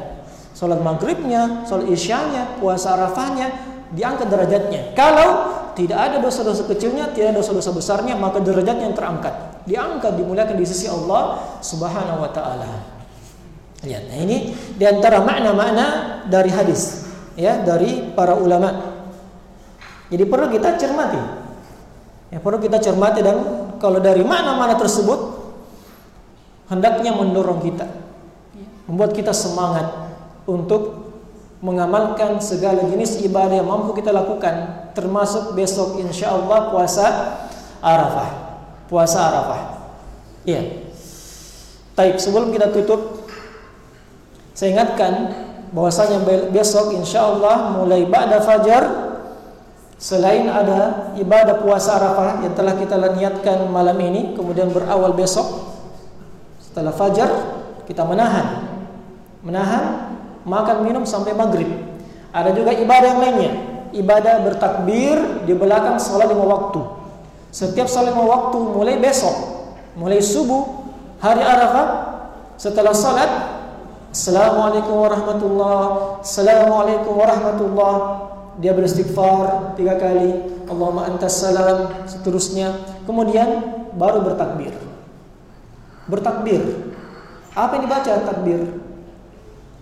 Salat 0.56 0.80
maghribnya, 0.80 1.68
salat 1.68 1.86
isyanya, 1.92 2.58
puasa 2.58 2.96
arafahnya, 2.96 3.52
diangkat 3.92 4.26
derajatnya. 4.26 4.80
Kalau 4.98 5.57
tidak 5.78 5.94
ada 5.94 6.16
dosa-dosa 6.18 6.66
kecilnya, 6.66 7.14
tidak 7.14 7.30
ada 7.30 7.36
dosa-dosa 7.38 7.70
besarnya, 7.70 8.18
maka 8.18 8.42
derajatnya 8.42 8.90
yang 8.90 8.98
terangkat. 8.98 9.34
diangkat 9.68 10.16
dimuliakan 10.16 10.56
di 10.56 10.64
sisi 10.64 10.88
Allah 10.88 11.44
Subhanahu 11.60 12.24
wa 12.24 12.32
taala. 12.32 12.64
Lihat. 13.84 14.08
Nah, 14.08 14.16
ini 14.16 14.56
di 14.74 14.84
antara 14.88 15.20
makna-makna 15.20 15.86
dari 16.24 16.48
hadis 16.48 17.04
ya 17.36 17.60
dari 17.60 18.10
para 18.16 18.32
ulama. 18.32 18.96
Jadi 20.08 20.24
perlu 20.24 20.48
kita 20.48 20.80
cermati. 20.80 21.20
Ya 22.32 22.40
perlu 22.40 22.56
kita 22.56 22.80
cermati 22.80 23.20
dan 23.20 23.36
kalau 23.76 24.00
dari 24.00 24.24
makna-makna 24.24 24.80
tersebut 24.80 25.36
hendaknya 26.72 27.12
mendorong 27.12 27.60
kita 27.60 27.86
membuat 28.88 29.12
kita 29.12 29.36
semangat 29.36 29.84
untuk 30.48 31.07
mengamalkan 31.58 32.38
segala 32.38 32.86
jenis 32.86 33.18
ibadah 33.26 33.58
yang 33.58 33.66
mampu 33.66 33.98
kita 33.98 34.14
lakukan 34.14 34.88
termasuk 34.94 35.58
besok 35.58 35.98
insya 35.98 36.34
Allah 36.34 36.70
puasa 36.70 37.06
Arafah. 37.82 38.30
Puasa 38.86 39.18
Arafah. 39.30 39.60
Iya. 40.46 40.86
Taib 41.98 42.18
sebelum 42.22 42.54
kita 42.54 42.70
tutup 42.70 43.26
saya 44.54 44.74
ingatkan 44.74 45.34
bahwasanya 45.74 46.22
besok 46.50 46.94
insya 46.94 47.26
Allah 47.26 47.74
mulai 47.74 48.06
ba'da 48.06 48.38
fajar 48.42 48.82
selain 49.98 50.46
ada 50.46 51.10
ibadah 51.18 51.58
puasa 51.58 51.98
Arafah 51.98 52.46
yang 52.46 52.54
telah 52.54 52.78
kita 52.78 52.94
niatkan 52.98 53.66
malam 53.66 53.98
ini 53.98 54.38
kemudian 54.38 54.70
berawal 54.70 55.10
besok 55.14 55.74
setelah 56.62 56.94
fajar 56.94 57.30
kita 57.90 58.06
menahan. 58.06 58.66
Menahan 59.42 60.07
makan 60.48 60.88
minum 60.88 61.04
sampai 61.04 61.36
maghrib. 61.36 61.68
Ada 62.32 62.56
juga 62.56 62.72
ibadah 62.72 63.08
yang 63.12 63.20
lainnya, 63.20 63.52
ibadah 63.92 64.44
bertakbir 64.44 65.44
di 65.44 65.52
belakang 65.52 66.00
sholat 66.00 66.28
lima 66.28 66.44
waktu. 66.48 66.80
Setiap 67.52 67.88
sholat 67.88 68.12
lima 68.12 68.24
waktu 68.24 68.58
mulai 68.58 68.96
besok, 68.96 69.32
mulai 69.96 70.20
subuh 70.24 70.88
hari 71.20 71.44
Arafah, 71.44 71.88
setelah 72.56 72.96
sholat, 72.96 73.30
Assalamualaikum 74.08 75.04
warahmatullah, 75.04 75.80
Assalamualaikum 76.24 77.12
warahmatullah. 77.12 77.94
Dia 78.58 78.74
beristighfar 78.74 79.78
tiga 79.78 79.94
kali, 79.94 80.58
Allahumma 80.66 81.06
antas 81.06 81.38
salam, 81.38 81.92
seterusnya. 82.08 82.74
Kemudian 83.06 83.62
baru 83.94 84.24
bertakbir. 84.26 84.74
Bertakbir. 86.10 86.90
Apa 87.54 87.78
yang 87.78 87.84
dibaca 87.86 88.12
takbir? 88.26 88.60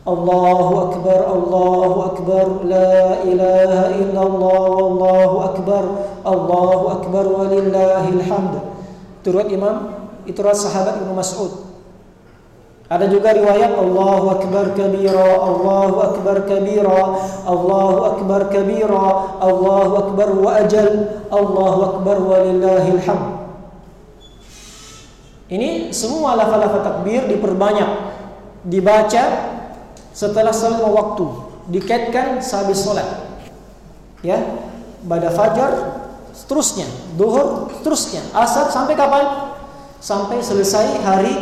Allahu 0.06 0.74
Akbar, 0.86 1.20
Allahu 1.26 1.98
Akbar, 2.14 2.46
La 2.62 3.26
ilaha 3.26 3.90
illallah, 3.90 4.70
Allahu 4.86 5.36
Akbar, 5.50 5.84
Allahu 6.22 6.84
Akbar, 6.94 7.24
walillahil 7.26 8.22
hamd. 8.22 8.54
Turut 9.26 9.50
Imam, 9.50 9.98
itu 10.22 10.38
ras 10.46 10.62
sahabat 10.62 11.02
Ibnu 11.02 11.10
Mas'ud. 11.10 11.50
Ada 12.86 13.10
juga 13.10 13.34
riwayat 13.34 13.74
Allahu 13.74 14.26
Akbar 14.30 14.78
kabira, 14.78 15.42
Allahu 15.42 15.98
Akbar 15.98 16.46
kabira, 16.46 17.02
Allahu 17.42 17.98
Akbar 18.06 18.40
kabira, 18.46 19.06
Allahu 19.42 19.92
Akbar 20.06 20.28
wa 20.38 20.50
ajal, 20.54 21.18
Allahu 21.34 21.80
Akbar 21.82 22.16
walillahil 22.22 23.02
hamd. 23.02 23.42
Ini 25.50 25.90
semua 25.90 26.38
lafal-lafal 26.38 26.86
takbir 26.86 27.26
diperbanyak, 27.26 27.90
dibaca 28.70 29.55
setelah 30.16 30.56
salat 30.56 30.80
waktu 30.80 31.28
dikaitkan 31.68 32.40
sehabis 32.40 32.88
salat. 32.88 33.04
Ya 34.24 34.40
pada 35.04 35.28
fajar 35.28 35.72
seterusnya. 36.32 36.88
Duhur 37.20 37.68
seterusnya. 37.76 38.24
Asar 38.32 38.72
sampai 38.72 38.96
kapan? 38.96 39.52
Sampai 40.00 40.40
selesai 40.40 41.04
hari 41.04 41.36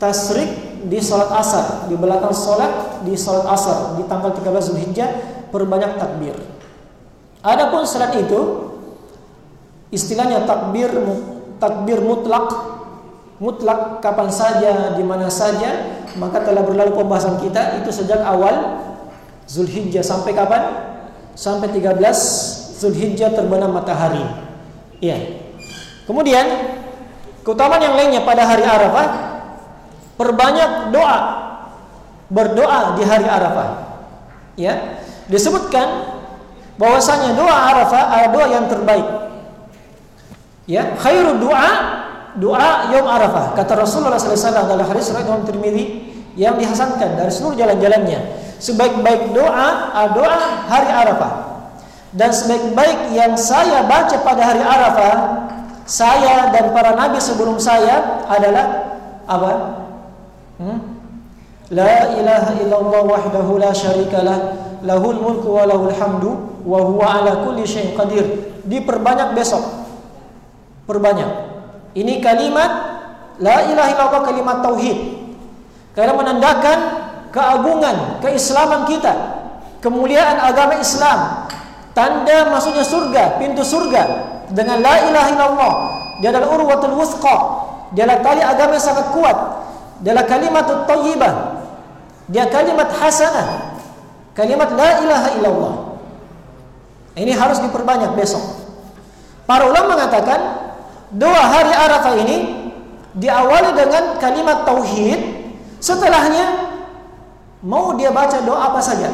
tasrik 0.00 0.48
di 0.88 0.96
salat 1.04 1.28
asar. 1.36 1.92
Di 1.92 1.94
belakang 2.00 2.32
salat 2.32 3.04
di 3.04 3.12
salat 3.20 3.44
asar. 3.52 4.00
Di 4.00 4.08
tanggal 4.08 4.32
13 4.32 4.64
Zulhijjah 4.72 5.10
perbanyak 5.52 6.00
takbir. 6.00 6.40
Adapun 7.44 7.84
salat 7.84 8.16
itu 8.16 8.72
istilahnya 9.92 10.48
takbir 10.48 10.88
takbir 11.60 12.00
mutlak. 12.00 12.48
Mutlak 13.36 14.00
kapan 14.00 14.32
saja 14.32 14.96
di 14.96 15.04
mana 15.04 15.28
saja 15.28 15.95
maka 16.16 16.42
telah 16.42 16.64
berlalu 16.64 16.96
pembahasan 16.96 17.40
kita 17.40 17.80
itu 17.80 17.92
sejak 17.92 18.20
awal 18.24 18.82
Zulhijjah. 19.46 20.02
Sampai 20.02 20.34
kapan? 20.34 20.62
Sampai 21.36 21.70
13 21.70 22.00
Zulhijjah 22.80 23.32
terbenam 23.32 23.72
matahari. 23.72 24.24
Ya 24.98 25.16
kemudian 26.08 26.72
keutamaan 27.44 27.82
yang 27.84 27.96
lainnya 27.96 28.24
pada 28.24 28.48
hari 28.48 28.64
Arafah 28.64 29.06
perbanyak 30.16 30.90
doa 30.90 31.18
berdoa 32.32 32.96
di 32.96 33.02
hari 33.04 33.28
Arafah. 33.28 33.68
Ya 34.56 35.04
disebutkan 35.28 36.16
bahwasanya 36.80 37.36
doa 37.36 37.56
Arafah 37.76 38.02
adalah 38.12 38.30
doa 38.32 38.46
yang 38.48 38.66
terbaik. 38.66 39.08
Ya 40.66 40.96
khairu 40.98 41.38
doa 41.38 41.68
doa 42.36 42.92
Yom 42.92 43.06
Arafah. 43.08 43.56
Kata 43.56 43.76
Rasulullah 43.76 44.20
SAW 44.20 44.68
dalam 44.68 44.86
hadis 44.86 45.12
riwayat 45.12 45.26
Imam 45.28 45.42
Tirmidzi 45.44 45.84
yang 46.36 46.60
dihasankan 46.60 47.16
dari 47.16 47.32
seluruh 47.32 47.56
jalan-jalannya. 47.56 48.44
Sebaik-baik 48.56 49.36
doa 49.36 49.92
adalah 49.92 50.14
doa 50.16 50.40
hari 50.68 50.88
Arafah. 50.88 51.32
Dan 52.16 52.32
sebaik-baik 52.32 53.12
yang 53.12 53.36
saya 53.36 53.84
baca 53.84 54.16
pada 54.24 54.42
hari 54.44 54.62
Arafah, 54.64 55.14
saya 55.84 56.48
dan 56.48 56.72
para 56.72 56.96
nabi 56.96 57.20
sebelum 57.20 57.60
saya 57.60 58.24
adalah 58.24 58.96
apa? 59.28 59.52
Hmm? 60.56 60.78
La 61.68 62.14
ilaha 62.16 62.56
illallah 62.62 63.02
wahdahu 63.04 63.58
la 63.60 63.74
syarikalah 63.74 64.38
lahul 64.86 65.18
mulku 65.18 65.50
wa 65.50 65.66
lahul 65.66 65.92
hamdu 65.92 66.62
wa 66.62 66.78
huwa 66.82 67.06
ala 67.20 67.42
kulli 67.44 67.66
syai'in 67.68 67.92
qadir. 67.92 68.24
Diperbanyak 68.64 69.34
besok. 69.38 69.62
Perbanyak. 70.88 71.45
Ini 71.96 72.20
kalimat 72.20 72.70
la 73.40 73.64
ilaha 73.72 73.88
illallah 73.88 74.22
kalimat 74.28 74.56
tauhid. 74.60 74.98
Karena 75.96 76.12
menandakan 76.12 76.78
keagungan 77.32 78.20
keislaman 78.20 78.84
kita, 78.84 79.16
kemuliaan 79.80 80.36
agama 80.36 80.76
Islam, 80.76 81.48
tanda 81.96 82.52
masuknya 82.52 82.84
surga, 82.84 83.40
pintu 83.40 83.64
surga 83.64 84.02
dengan 84.52 84.84
la 84.84 85.08
ilaha 85.08 85.28
illallah. 85.32 85.72
Dia 86.20 86.36
adalah 86.36 86.52
urwatul 86.52 87.00
wuthqa. 87.00 87.36
Dia 87.96 88.04
adalah 88.04 88.20
tali 88.20 88.42
agama 88.44 88.76
yang 88.76 88.84
sangat 88.84 89.06
kuat. 89.16 89.36
Dia 90.04 90.12
adalah 90.12 90.28
kalimat 90.28 90.64
thayyibah. 90.68 91.32
Dia 92.28 92.44
kalimat 92.52 92.92
hasanah. 92.92 93.72
Kalimat 94.36 94.68
la 94.76 94.90
ilaha 95.00 95.28
illallah. 95.40 95.74
Ini 97.16 97.32
harus 97.32 97.56
diperbanyak 97.64 98.12
besok. 98.12 98.44
Para 99.48 99.64
ulama 99.64 99.96
mengatakan 99.96 100.65
doa 101.16 101.42
hari 101.48 101.72
Arafah 101.72 102.14
ini 102.20 102.36
diawali 103.16 103.72
dengan 103.72 104.20
kalimat 104.20 104.68
tauhid, 104.68 105.20
setelahnya 105.80 106.76
mau 107.64 107.96
dia 107.96 108.12
baca 108.12 108.44
doa 108.44 108.70
apa 108.72 108.80
saja. 108.84 109.08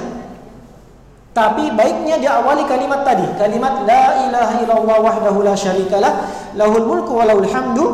Tapi 1.32 1.72
baiknya 1.72 2.20
diawali 2.20 2.68
kalimat 2.68 3.08
tadi, 3.08 3.24
kalimat 3.40 3.88
la 3.88 4.28
ilaha 4.28 4.52
illallah 4.60 4.98
wahdahu 5.00 5.40
la 5.40 5.56
syarikalah, 5.56 6.28
lahul 6.58 6.84
mulku 6.84 7.16
wa 7.16 7.24
lahul 7.24 7.48
hamdu 7.48 7.84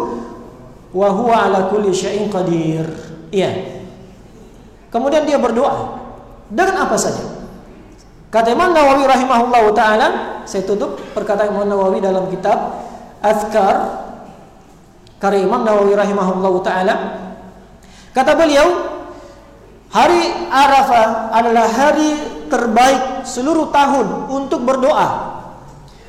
wa 0.90 1.08
huwa 1.14 1.46
ala 1.46 1.70
kulli 1.70 1.94
syai'in 1.94 2.26
qadir. 2.26 2.82
Iya. 3.30 3.78
Kemudian 4.90 5.22
dia 5.22 5.38
berdoa 5.38 6.02
dengan 6.50 6.88
apa 6.88 6.98
saja. 6.98 7.22
Kata 8.28 8.52
Imam 8.52 8.74
Nawawi 8.74 9.06
rahimahullah 9.06 9.64
taala, 9.70 10.08
saya 10.42 10.66
tutup 10.66 10.98
perkataan 11.14 11.54
Imam 11.54 11.68
Nawawi 11.68 12.02
dalam 12.02 12.26
kitab 12.32 12.87
Azkar 13.18 14.06
karya 15.18 15.44
Imam 15.44 15.66
Nawawi 15.66 15.98
rahimahullah 15.98 16.54
taala. 16.62 16.94
Kata 18.14 18.38
beliau 18.38 18.66
hari 19.90 20.22
Arafah 20.50 21.34
adalah 21.34 21.66
hari 21.66 22.10
terbaik 22.48 23.26
seluruh 23.26 23.70
tahun 23.74 24.30
untuk 24.32 24.62
berdoa. 24.64 25.36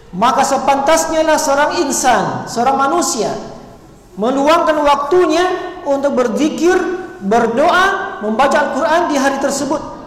Maka 0.10 0.42
sepantasnya 0.42 1.22
lah 1.22 1.38
seorang 1.38 1.86
insan 1.86 2.50
seorang 2.50 2.82
manusia 2.82 3.30
meluangkan 4.18 4.82
waktunya 4.82 5.46
untuk 5.86 6.18
berzikir 6.18 6.76
berdoa 7.22 8.18
membaca 8.26 8.58
Al-Quran 8.58 9.02
di 9.14 9.16
hari 9.22 9.38
tersebut. 9.38 10.00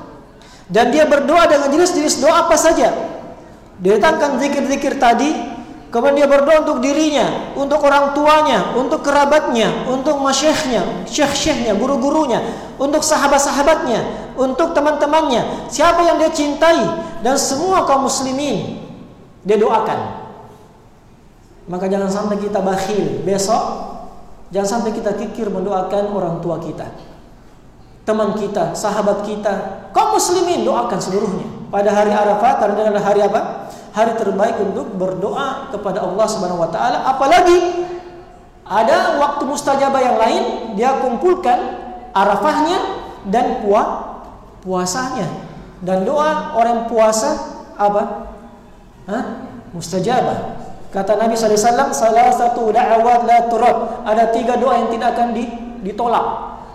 Dan 0.72 0.88
dia 0.88 1.04
berdoa 1.04 1.44
dengan 1.46 1.68
jenis-jenis 1.68 2.24
doa 2.24 2.48
apa 2.48 2.56
saja. 2.56 2.90
Didatangkan 3.82 4.40
zikir-zikir 4.40 4.96
tadi 4.96 5.51
Kemudian 5.92 6.24
dia 6.24 6.28
berdoa 6.28 6.64
untuk 6.64 6.80
dirinya, 6.80 7.52
untuk 7.52 7.84
orang 7.84 8.16
tuanya, 8.16 8.72
untuk 8.72 9.04
kerabatnya, 9.04 9.84
untuk 9.84 10.24
masyayikhnya, 10.24 11.04
syekh-syekhnya, 11.04 11.76
guru-gurunya, 11.76 12.40
untuk 12.80 13.04
sahabat-sahabatnya, 13.04 14.32
untuk 14.32 14.72
teman-temannya, 14.72 15.68
siapa 15.68 16.00
yang 16.00 16.16
dia 16.16 16.32
cintai 16.32 16.80
dan 17.20 17.36
semua 17.36 17.84
kaum 17.84 18.08
muslimin 18.08 18.80
dia 19.44 19.60
doakan. 19.60 20.24
Maka 21.68 21.86
jangan 21.92 22.08
sampai 22.08 22.40
kita 22.40 22.64
bakhil 22.64 23.20
besok 23.28 23.92
Jangan 24.52 24.68
sampai 24.68 24.92
kita 24.92 25.16
kikir 25.16 25.48
mendoakan 25.48 26.12
orang 26.12 26.36
tua 26.44 26.60
kita. 26.60 26.84
Teman 28.04 28.36
kita, 28.36 28.76
sahabat 28.76 29.24
kita, 29.24 29.88
kaum 29.96 30.12
muslimin 30.12 30.68
doakan 30.68 31.00
seluruhnya. 31.00 31.48
Pada 31.72 31.88
hari 31.88 32.12
Arafah 32.12 32.60
karena 32.60 33.00
hari 33.00 33.24
apa? 33.24 33.72
Hari 33.92 34.16
terbaik 34.16 34.56
untuk 34.56 34.96
berdoa 34.96 35.68
kepada 35.68 36.00
Allah 36.00 36.24
Subhanahu 36.24 36.64
wa 36.64 36.70
taala, 36.72 37.04
apalagi 37.12 37.84
ada 38.64 39.20
waktu 39.20 39.44
mustajabah 39.44 40.00
yang 40.00 40.16
lain, 40.16 40.42
dia 40.80 40.96
kumpulkan 41.04 41.84
Arafahnya 42.12 42.80
dan 43.28 43.60
puah 43.60 44.20
puasanya. 44.64 45.28
Dan 45.82 46.08
doa 46.08 46.56
orang 46.56 46.88
puasa 46.88 47.36
apa? 47.76 48.32
Hah? 49.08 49.24
Mustajabah. 49.76 50.62
Kata 50.92 51.16
Nabi 51.16 51.36
SAW, 51.36 51.92
salah 51.92 52.28
satu 52.32 52.68
da'awat 52.68 53.24
la. 53.24 53.44
Ada 54.08 54.28
tiga 54.32 54.60
doa 54.60 54.76
yang 54.76 54.88
tidak 54.92 55.16
akan 55.16 55.36
ditolak. 55.80 56.26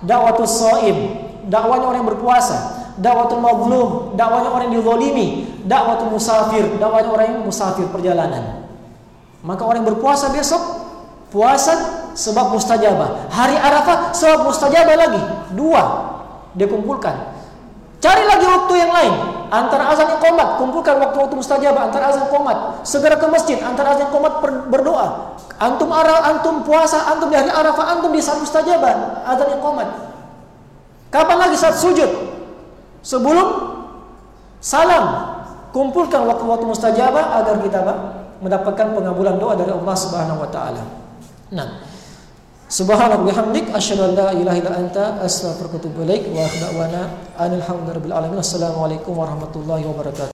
Da'watul 0.06 0.50
so'im, 0.50 0.98
dakwanya 1.50 1.86
orang 1.90 2.02
yang 2.02 2.10
berpuasa. 2.14 2.77
Da'watul 2.98 3.42
mazlum, 3.46 4.18
dakwanya 4.18 4.50
orang 4.50 4.74
yang 4.74 4.82
dizalimi. 4.82 5.28
Da'watul 5.70 6.18
musafir, 6.18 6.66
dakwanya 6.82 7.10
orang 7.14 7.26
yang 7.30 7.38
musafir 7.46 7.86
perjalanan. 7.94 8.66
Maka 9.46 9.62
orang 9.62 9.86
yang 9.86 9.90
berpuasa 9.94 10.34
besok, 10.34 10.60
puasa 11.30 12.08
sebab 12.18 12.58
mustajabah. 12.58 13.30
Hari 13.30 13.54
Arafah 13.54 14.18
sebab 14.18 14.50
mustajabah 14.50 14.96
lagi. 14.98 15.22
Dua, 15.54 15.82
dia 16.58 16.66
kumpulkan. 16.66 17.38
Cari 17.98 18.24
lagi 18.26 18.46
waktu 18.46 18.74
yang 18.78 18.92
lain. 18.94 19.14
Antara 19.48 19.90
azan 19.94 20.18
iqamat, 20.18 20.60
kumpulkan 20.60 21.00
waktu-waktu 21.00 21.34
mustajabah 21.40 21.88
antara 21.88 22.12
azan 22.12 22.28
iqamat. 22.30 22.84
Segera 22.84 23.16
ke 23.16 23.26
masjid 23.30 23.58
antara 23.62 23.94
azan 23.94 24.10
iqamat 24.10 24.42
berdoa. 24.70 25.38
Antum 25.58 25.90
arah, 25.90 26.30
antum 26.30 26.62
puasa, 26.62 27.10
antum 27.10 27.30
di 27.30 27.38
hari 27.38 27.50
Arafah, 27.50 27.98
antum 27.98 28.14
di 28.14 28.22
saat 28.22 28.42
mustajabah, 28.42 29.26
azan 29.26 29.50
iqamat. 29.58 29.88
Kapan 31.10 31.38
lagi 31.48 31.56
saat 31.58 31.80
sujud? 31.80 32.37
Sebelum 33.08 33.48
salam. 34.60 35.06
Kumpulkan 35.72 36.28
waktu-waktu 36.28 36.66
mustajabah 36.68 37.40
agar 37.44 37.56
kita 37.64 37.80
mendapatkan 38.44 38.88
pengabulan 38.98 39.40
doa 39.40 39.54
dari 39.56 39.72
Allah 39.72 39.96
Subhanahu 39.96 40.42
wa 40.42 40.50
taala. 40.50 40.84
Nah, 41.54 41.88
Subhanallah 42.68 43.24
bihamdik 43.24 43.72
asyhadu 43.72 44.12
an 44.12 44.12
la 44.12 44.30
ilaha 44.36 44.58
illa 44.60 44.72
anta 44.76 45.24
astaghfiruka 45.24 45.80
wa 45.80 45.82
atubu 45.88 46.00
ilaik 46.04 46.28
wa 46.36 46.44
akhdawana 46.44 47.02
alhamdulillahi 47.40 48.12
alamin 48.12 48.44
assalamualaikum 48.44 49.16
warahmatullahi 49.16 49.88
wabarakatuh 49.88 50.26